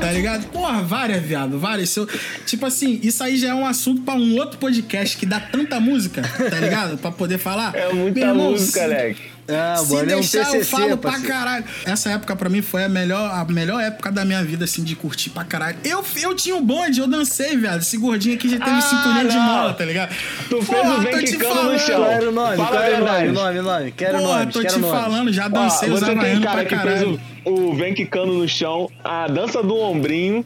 [0.08, 0.46] Tá ligado?
[0.46, 1.94] Porra, várias, viado, várias.
[1.96, 2.08] Eu-
[2.46, 5.78] tipo assim, isso aí já é um assunto pra um outro podcast que dá tanta
[5.78, 6.96] música, tá ligado?
[6.96, 7.74] Pra poder falar.
[7.74, 9.20] É muita irmão, música, Leque.
[9.50, 11.32] Ah, Se mano, é um deixar, eu TCC, falo pra parceiro.
[11.34, 11.64] caralho.
[11.86, 14.94] Essa época pra mim foi a melhor, a melhor época da minha vida, assim, de
[14.94, 15.78] curtir pra caralho.
[15.82, 17.80] Eu, eu tinha um bonde, eu dancei, viado.
[17.80, 20.14] Esse gordinho aqui já teve Ah, cinturinha de mola, tá ligado?
[20.50, 21.96] Tu fez o tô te quicando no chão.
[21.96, 22.56] Qual era o nome?
[22.58, 23.10] Fala Qual a era o nome?
[23.10, 23.32] verdade.
[23.32, 23.92] Nome, nome.
[23.92, 24.92] Quero Porra, nome, tô quero te nome.
[25.02, 27.20] falando, já Ó, dancei os você tem havaianos cara pra que caralho.
[27.48, 30.44] Fez o, vem quicando no chão, a dança do ombrinho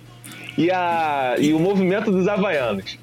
[0.57, 2.99] e, a, e o movimento dos havaianos.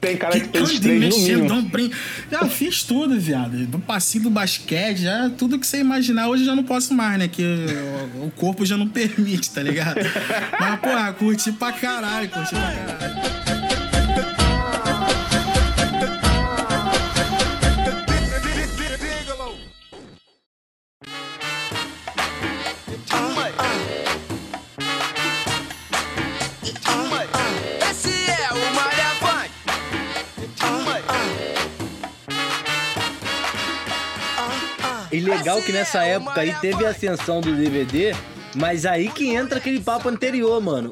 [0.00, 1.62] Tem cara que fez os Ande três no mínimo.
[1.62, 1.90] brin...
[2.30, 3.66] Já fiz tudo, viado.
[3.66, 6.28] Do passinho do basquete, já tudo que você imaginar.
[6.28, 7.28] Hoje eu já não posso mais, né?
[7.28, 7.42] Que
[8.16, 10.00] o, o corpo já não permite, tá ligado?
[10.58, 13.65] Mas, porra, curti pra caralho, curti pra caralho.
[35.46, 38.12] Legal que nessa época aí teve a ascensão do DVD,
[38.56, 40.90] mas aí que entra aquele papo anterior, mano.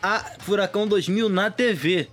[0.00, 2.06] A Furacão 2000 na TV.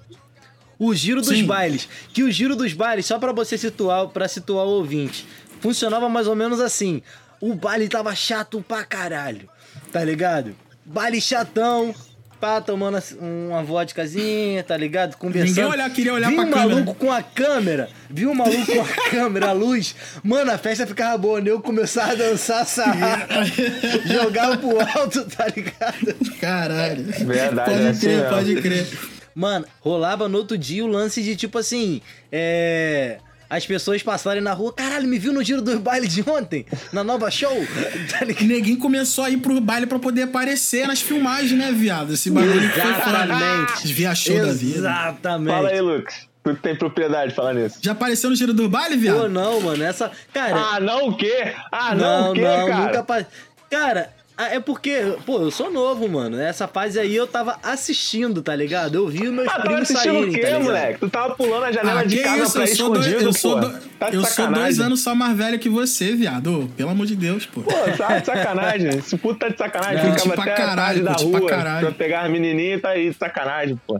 [0.80, 1.46] O giro dos Sim.
[1.46, 1.88] bailes.
[2.12, 5.28] Que o giro dos bailes, só pra você situar, para situar o ouvinte,
[5.62, 7.04] funcionava mais ou menos assim.
[7.40, 9.48] O baile tava chato pra caralho,
[9.92, 10.56] tá ligado?
[10.84, 11.94] Baile chatão,
[12.40, 15.16] pá, tomando assim, uma vodkazinha, tá ligado?
[15.18, 15.48] Conversando.
[15.56, 16.70] Ninguém olhar- queria olhar Viu pra um câmera.
[16.76, 20.86] maluco com a câmera, viu um maluco com a câmera, a luz, mano, a festa
[20.86, 21.50] ficava boa, né?
[21.52, 23.28] eu começava a dançar, sarrar,
[24.06, 26.16] jogava pro alto, tá ligado?
[26.40, 27.04] Caralho.
[27.04, 28.30] Verdade, é pode assim crer, mesmo.
[28.30, 28.88] pode crer.
[29.34, 33.18] Mano, rolava no outro dia o lance de tipo assim, é.
[33.50, 36.66] As pessoas passarem na rua, caralho, me viu no giro do baile de ontem?
[36.92, 37.56] Na nova show?
[38.10, 38.26] Tá?
[38.26, 42.14] Ninguém começou a ir pro baile pra poder aparecer nas filmagens, né, viado?
[42.14, 42.92] Esse bagulho que foi.
[42.92, 43.82] Exatamente.
[43.84, 44.78] Desvia show da vida.
[44.80, 45.56] Exatamente.
[45.56, 46.28] Fala aí, Lucas.
[46.44, 47.80] Tu tem propriedade de falar nisso.
[47.82, 49.22] Já apareceu no giro do baile, viado?
[49.22, 50.12] Pô, não, mano, essa.
[50.32, 50.56] Cara.
[50.56, 51.54] Ah, não o quê?
[51.72, 52.98] Ah, não, não, o quê, não, cara?
[53.00, 53.28] nunca.
[53.70, 56.36] Cara, ah, é porque, pô, eu sou novo, mano.
[56.38, 58.96] Nessa fase aí eu tava assistindo, tá ligado?
[58.96, 60.64] Eu vi meus Ah, primos assistindo saírem, o quê, tá ligado?
[60.64, 61.00] moleque?
[61.00, 63.30] Tu tava pulando a janela Ah, de que casa isso, pra eu sou, dois, escondido,
[63.30, 63.68] eu, sou, pô.
[63.68, 64.64] do- Tá eu sou sacanagem.
[64.64, 66.70] dois anos só mais velho que você, viado.
[66.76, 67.62] Pelo amor de Deus, pô.
[67.62, 68.90] Pô, tá de sacanagem.
[69.00, 70.02] Esse puto tá de sacanagem.
[70.02, 71.88] Curti Ficava pra até caralho, tarde da pra rua caralho.
[71.88, 74.00] pra pegar as menininhas e tá aí de sacanagem, pô.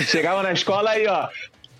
[0.00, 1.28] Chegava na escola aí, ó.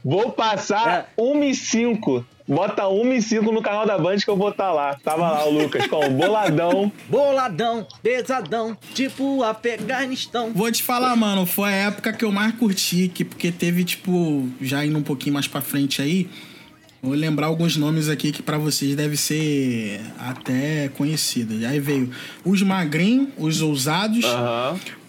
[0.04, 1.22] Vou passar É.
[1.22, 2.24] 1 e 5.
[2.46, 4.96] Bota 1 e 5 no canal da Band que eu vou estar lá.
[5.04, 6.90] Tava lá o Lucas com o boladão.
[7.10, 10.50] Boladão, pesadão, tipo Afeganistão.
[10.54, 14.48] Vou te falar, mano, foi a época que eu mais curti, que, porque teve, tipo,
[14.62, 16.26] já indo um pouquinho mais pra frente aí,
[17.02, 21.54] vou lembrar alguns nomes aqui que pra vocês deve ser até conhecido.
[21.66, 22.10] Aí veio
[22.46, 24.24] os magrinhos, os ousados.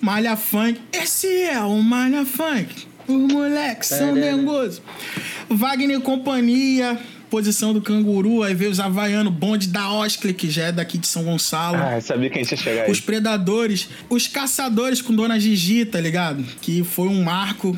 [0.02, 0.78] Malha Funk.
[0.92, 2.89] Esse é o Malha Funk.
[3.10, 4.82] Os moleques são dengosos.
[5.50, 6.96] Wagner e Companhia,
[7.28, 8.44] posição do canguru.
[8.44, 11.78] Aí veio os Havaiano, bonde da Oscle, que já é daqui de São Gonçalo.
[11.78, 12.92] Ah, sabia que a gente ia chegar aí.
[12.92, 16.44] Os predadores, os caçadores com Dona Gigi, tá ligado?
[16.62, 17.76] Que foi um marco.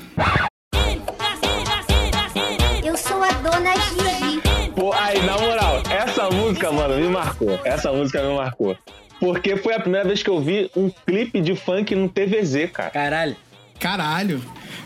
[2.83, 4.71] Eu sou a dona Gigi.
[4.75, 7.57] Pô, aí, na moral, essa música, mano, me marcou.
[7.63, 8.77] Essa música me marcou.
[9.17, 12.89] Porque foi a primeira vez que eu vi um clipe de funk no TVZ, cara.
[12.89, 13.37] Caralho.
[13.81, 14.41] Caralho.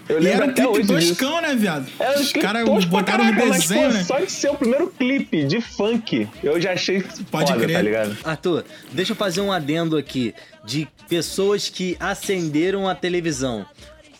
[0.07, 1.15] Eu e lembro era um até clipe hoje disso.
[1.15, 1.87] toscão, né, viado?
[1.99, 4.03] É, Os caras botaram um caraca, mas, desenho, pô, né?
[4.03, 7.75] Só de ser o primeiro clipe de funk, eu já achei Pode foda, crer.
[7.75, 8.17] tá ligado?
[8.23, 10.33] Arthur, deixa eu fazer um adendo aqui
[10.63, 13.65] de pessoas que acenderam a televisão.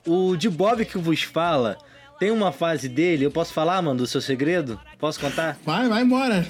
[0.06, 1.78] O de Bob que vos fala
[2.20, 4.80] Tem uma fase dele, eu posso falar, mano, do seu segredo?
[5.00, 5.58] Posso contar?
[5.66, 6.46] Vai, vai embora.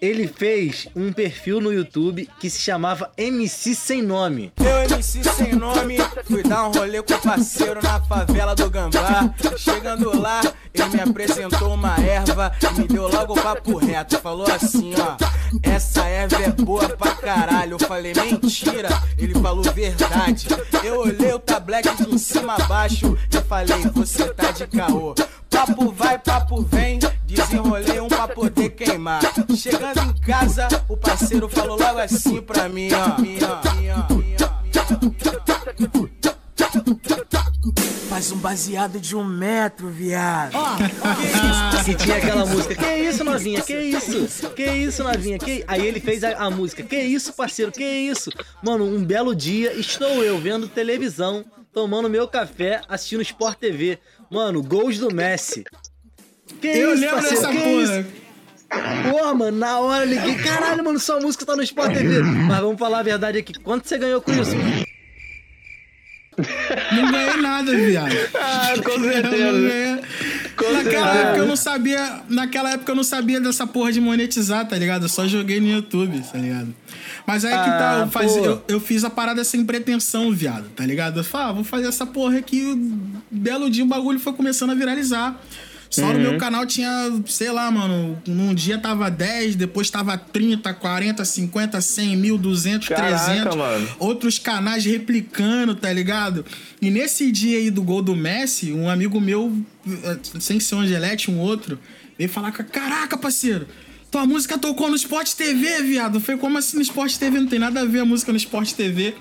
[0.00, 4.52] Ele fez um perfil no YouTube que se chamava MC Sem Nome.
[4.56, 9.34] Eu, MC sem nome, fui dar um rolê com o parceiro na favela do Gambá.
[9.56, 10.40] Chegando lá,
[10.72, 14.18] ele me apresentou uma erva e me deu logo o papo reto.
[14.20, 15.16] Falou assim, ó,
[15.62, 17.72] essa erva é boa pra caralho.
[17.72, 20.48] Eu falei, mentira, ele falou verdade.
[20.84, 25.14] Eu olhei o tablete de cima a baixo e falei, você tá de caô.
[25.50, 29.20] Papo vai, papo vem, desenrolei um pra poder queimar.
[29.56, 33.16] Chegando em casa, o parceiro falou logo assim pra mim, ó.
[33.16, 34.48] Ó, mim, ó, mim, ó.
[38.08, 40.52] Faz um baseado de um metro, viado.
[41.84, 44.50] Que tinha aquela música, que isso, novinha, que isso?
[44.50, 45.64] Que isso, novinha, que...
[45.68, 48.30] Aí ele fez a, a música, que isso, parceiro, que isso?
[48.62, 53.98] Mano, um belo dia, estou eu vendo televisão, tomando meu café, assistindo Sport TV.
[54.30, 55.64] Mano, gols do Messi.
[56.60, 58.00] Que Eu isso, lembro parceiro, dessa que porra.
[58.00, 58.06] isso?
[59.10, 62.20] Porra, mano, na hora eu liguei, caralho, mano, sua música tá no Sport TV.
[62.22, 64.52] Mas vamos falar a verdade aqui, quanto você ganhou com isso?
[66.92, 68.14] Não ganhei nada, viado.
[68.34, 70.00] Ah, com certeza.
[70.56, 71.18] Com Naquela certeza.
[71.18, 72.20] época eu não sabia.
[72.28, 75.04] Naquela época eu não sabia dessa porra de monetizar, tá ligado?
[75.04, 76.74] Eu só joguei no YouTube, tá ligado?
[77.26, 78.44] Mas aí que tá, Ah, eu, pô.
[78.44, 81.20] eu, eu fiz a parada sem pretensão, viado, tá ligado?
[81.20, 82.64] Eu falei, ah, vou fazer essa porra aqui.
[83.30, 85.38] Belo dia o bagulho foi começando a viralizar.
[85.90, 86.20] Só no Uhum.
[86.20, 86.90] meu canal tinha,
[87.26, 92.88] sei lá, mano, num dia tava 10, depois tava 30, 40, 50, 100, 1.000, 200,
[92.88, 93.56] Caraca, 300.
[93.56, 93.88] mano.
[93.98, 96.44] Outros canais replicando, tá ligado?
[96.82, 99.56] E nesse dia aí do gol do Messi, um amigo meu,
[100.04, 101.78] eh, sem ser o Angelete, um outro,
[102.18, 103.66] veio falar: Caraca, parceiro,
[104.10, 106.20] tua música tocou no Sport TV, viado.
[106.20, 107.40] Foi como assim no Sport TV?
[107.40, 109.14] Não tem nada a ver a música no Sport TV.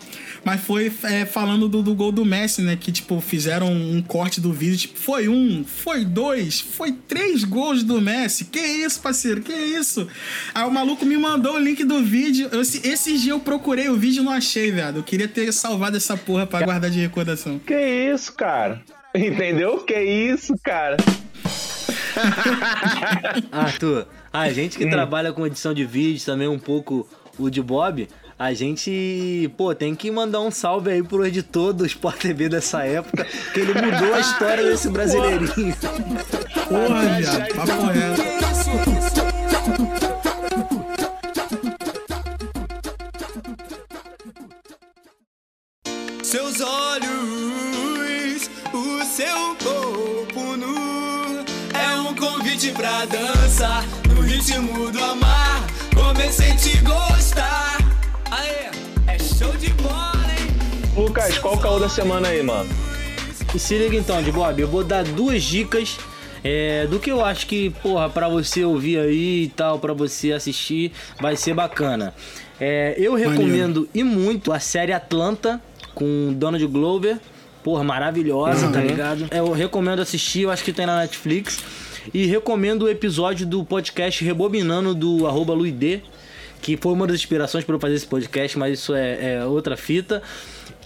[0.47, 2.77] Mas foi é, falando do, do gol do Messi, né?
[2.79, 4.77] Que, tipo, fizeram um corte do vídeo.
[4.77, 8.45] Tipo, foi um, foi dois, foi três gols do Messi.
[8.45, 9.41] Que isso, parceiro?
[9.41, 10.07] Que isso?
[10.55, 12.47] Aí o maluco me mandou o link do vídeo.
[12.49, 14.99] Eu, esse, esse dia eu procurei o vídeo e não achei, viado.
[14.99, 17.59] Eu queria ter salvado essa porra pra guardar de recordação.
[17.59, 17.77] Que
[18.13, 18.81] isso, cara?
[19.13, 19.79] Entendeu?
[19.79, 20.95] Que isso, cara?
[23.51, 24.89] Arthur, a gente que Hum.
[24.89, 27.05] trabalha com edição de vídeo, também um pouco
[27.37, 28.07] o de Bob,
[28.39, 32.83] a gente, pô, tem que mandar um salve aí pro editor do Sport TV dessa
[32.83, 35.75] época, que ele mudou a história desse brasileirinho.
[36.67, 37.55] Porra, viado.
[37.55, 38.21] Papo reto.
[46.21, 53.83] Seus olhos, o seu corpo nu é um convite pra dança
[54.13, 55.65] no ritmo do amar.
[55.95, 57.86] Comecei a te gostar.
[58.38, 58.69] Aê,
[59.07, 60.47] é show de bola, hein?
[60.95, 62.69] Lucas, qual o caô da semana aí, mano?
[63.53, 65.97] E se liga então, de Bob, eu vou dar duas dicas
[66.43, 70.31] é, do que eu acho que, porra, pra você ouvir aí e tal, pra você
[70.31, 72.13] assistir, vai ser bacana.
[72.59, 75.61] É, eu recomendo e muito a série Atlanta
[75.95, 77.17] com Donald Glover.
[77.63, 78.85] Porra, maravilhosa, tá Uhum.
[78.85, 79.27] ligado?
[79.31, 81.59] Eu recomendo assistir, eu acho que tem na Netflix.
[82.13, 85.99] E recomendo o episódio do podcast Rebobinando do arroba Luidê,
[86.62, 89.76] que foi uma das inspirações para eu fazer esse podcast, mas isso é, é outra
[89.78, 90.22] fita.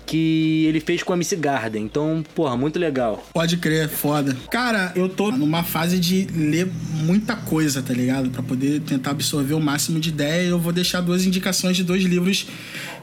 [0.04, 1.84] Que ele fez com a MC Garden.
[1.84, 3.26] Então, porra, muito legal.
[3.34, 4.36] Pode crer, foda.
[4.50, 6.68] Cara, eu tô numa fase de ler
[7.04, 8.30] muita coisa, tá ligado?
[8.30, 10.50] Pra poder tentar absorver o máximo de ideia.
[10.50, 12.46] Eu vou deixar duas indicações de dois livros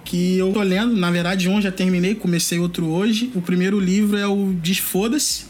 [0.05, 0.97] que eu tô lendo.
[0.97, 3.31] Na verdade, um já terminei, comecei outro hoje.
[3.35, 5.47] O primeiro livro é o Desfoda-se,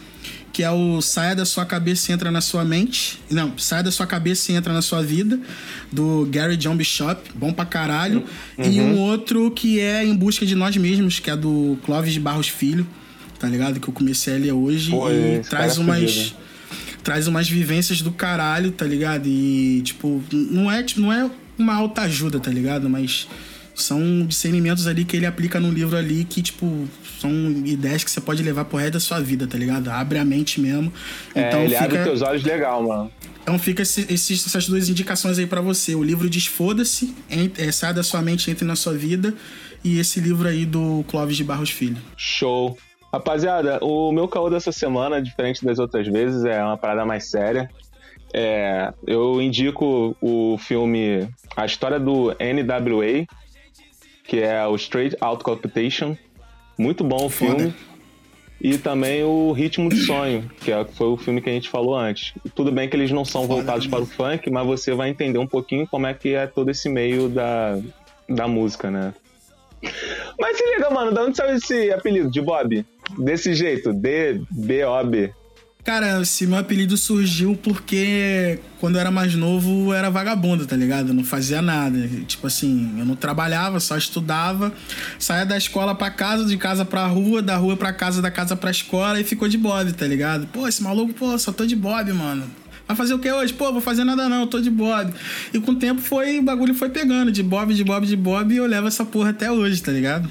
[0.58, 3.20] que é o Saia da Sua Cabeça e Entra na Sua Mente.
[3.30, 5.38] Não, Saia da Sua Cabeça e Entra na Sua Vida,
[5.92, 7.30] do Gary John Bishop.
[7.32, 8.24] Bom pra caralho.
[8.58, 8.94] E Uhum.
[8.94, 12.48] um outro que é Em Busca de Nós Mesmos, que é do Clóvis de Barros
[12.48, 12.84] Filho,
[13.38, 13.78] tá ligado?
[13.78, 14.90] Que eu comecei a ler hoje.
[14.90, 16.00] Pô, e traz é umas.
[16.00, 16.34] fudido, hein?
[17.04, 19.28] Traz umas vivências do caralho, tá ligado?
[19.28, 22.90] E, tipo, não é, tipo, não é uma alta ajuda, tá ligado?
[22.90, 23.28] Mas
[23.82, 26.86] são discernimentos ali que ele aplica no livro ali que, tipo,
[27.20, 27.30] são
[27.64, 29.88] ideias que você pode levar pro resto da sua vida, tá ligado?
[29.88, 30.92] Abre a mente mesmo.
[31.30, 33.10] Então é, ele fica, abre teus olhos legal, mano.
[33.42, 35.94] então fica esse- esses- essas duas indicações aí pra você.
[35.94, 37.14] O livro Desfoda-se,
[37.58, 39.34] é, Sai da Sua Mente, Entre na Sua Vida.
[39.84, 41.96] E esse livro aí do Clóvis de Barros Filho.
[42.16, 42.76] Show.
[43.12, 47.70] Rapaziada, o meu caô dessa semana, diferente das outras vezes, é uma parada mais séria.
[48.34, 51.26] É, eu indico o filme
[51.56, 53.24] A História do NWA,
[54.28, 56.14] que é o Straight Out Competition.
[56.78, 57.74] Muito bom o filme.
[58.60, 61.96] E também o Ritmo de Sonho, que é- foi o filme que a gente falou
[61.96, 62.34] antes.
[62.54, 65.46] Tudo bem que eles não são voltados para o funk, mas você vai entender um
[65.46, 67.78] pouquinho como é que é todo esse meio da,
[68.28, 69.14] da música, né?
[70.38, 72.84] Mas se liga, mano, de onde saiu esse apelido de Bob?
[73.16, 75.32] Desse jeito, D-B-O-B.
[75.88, 80.76] Cara, esse meu apelido surgiu porque quando eu era mais novo eu era vagabundo, tá
[80.76, 81.08] ligado?
[81.08, 82.06] Eu não fazia nada.
[82.26, 84.70] Tipo assim, eu não trabalhava, só estudava,
[85.18, 88.54] saía da escola pra casa, de casa pra rua, da rua pra casa, da casa
[88.54, 90.46] pra escola e ficou de bob, tá ligado?
[90.48, 92.44] Pô, esse maluco, pô, só tô de bob, mano.
[92.86, 93.54] Vai fazer o que hoje?
[93.54, 95.10] Pô, vou fazer nada não, tô de bob.
[95.54, 98.52] E com o tempo foi, o bagulho foi pegando, de bob, de bob, de bob,
[98.52, 100.28] e eu levo essa porra até hoje, tá ligado?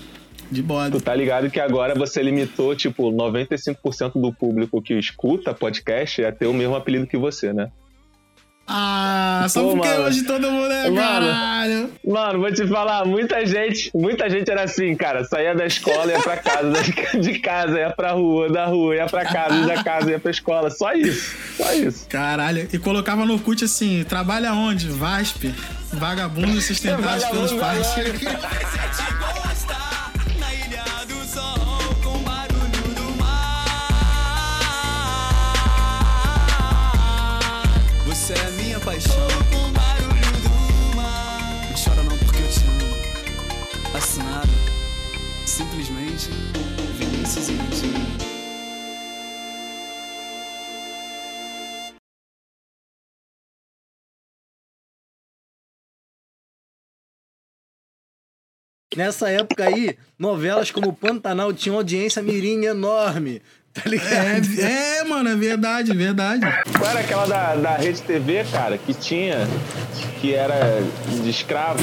[0.50, 0.92] De bob.
[0.92, 6.32] Tu tá ligado que agora você limitou, tipo, 95% do público que escuta podcast a
[6.32, 7.70] ter o mesmo apelido que você, né?
[8.70, 10.04] Ah, só Pô, porque mano.
[10.04, 11.90] hoje todo mundo é Mano, caralho.
[12.06, 16.20] Mano, vou te falar, muita gente, muita gente era assim, cara, saía da escola, ia
[16.20, 16.74] pra casa,
[17.18, 20.70] de casa, ia pra rua, da rua, ia pra casa, da casa, ia pra escola,
[20.70, 22.08] só isso, só isso.
[22.10, 24.90] Caralho, e colocava no CUT assim, trabalha onde?
[24.90, 25.56] VASP,
[25.94, 27.88] vagabundo sustentados pelos pais.
[58.98, 63.42] Nessa época aí, novelas como Pantanal tinham audiência mirim enorme.
[63.72, 64.60] Tá ligado?
[64.60, 66.42] É, é, mano, é verdade, verdade.
[66.80, 69.48] Qual era aquela da, da Rede TV, cara, que tinha,
[70.20, 70.82] que era
[71.24, 71.78] de escravo?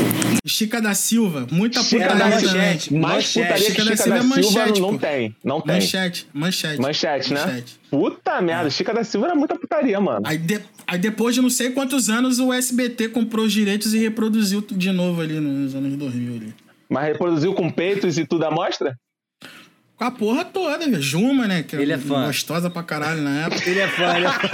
[0.45, 2.53] Chica da Silva, muita Chica putaria da também.
[2.73, 2.95] Manchete.
[2.95, 5.75] Mais putaria que Chica da Silva não tem, não tem.
[5.77, 6.81] Manchete, manchete.
[6.83, 7.45] Manchete, né?
[7.47, 7.81] Manchete.
[7.89, 10.23] Puta merda, Chica da Silva era muita putaria, mano.
[10.27, 13.99] Aí, de- aí depois de não sei quantos anos o SBT comprou os direitos e
[14.01, 16.55] reproduziu de novo ali nos anos 2000 ali.
[16.89, 18.97] Mas reproduziu com peitos e tudo à mostra?
[19.97, 21.01] Com a porra toda, velho.
[21.01, 21.63] Juma, né?
[21.63, 22.27] Que Ele é fã.
[22.27, 23.69] Gostosa pra caralho na época.
[23.69, 24.49] Ele é fã, ele é fã.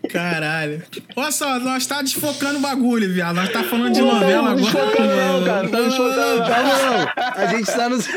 [0.10, 0.82] Caralho.
[1.14, 3.36] Olha só, nós tá desfocando o bagulho, viado.
[3.36, 4.62] Nós tá falando de Não, novela não, agora.
[4.62, 5.62] desfocando não, cara.
[5.62, 6.46] Não, Não, não, não, não.
[6.46, 7.42] Calma, não.
[7.42, 8.08] A gente tá nos.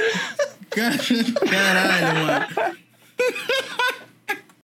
[1.49, 2.45] Caralho, mano.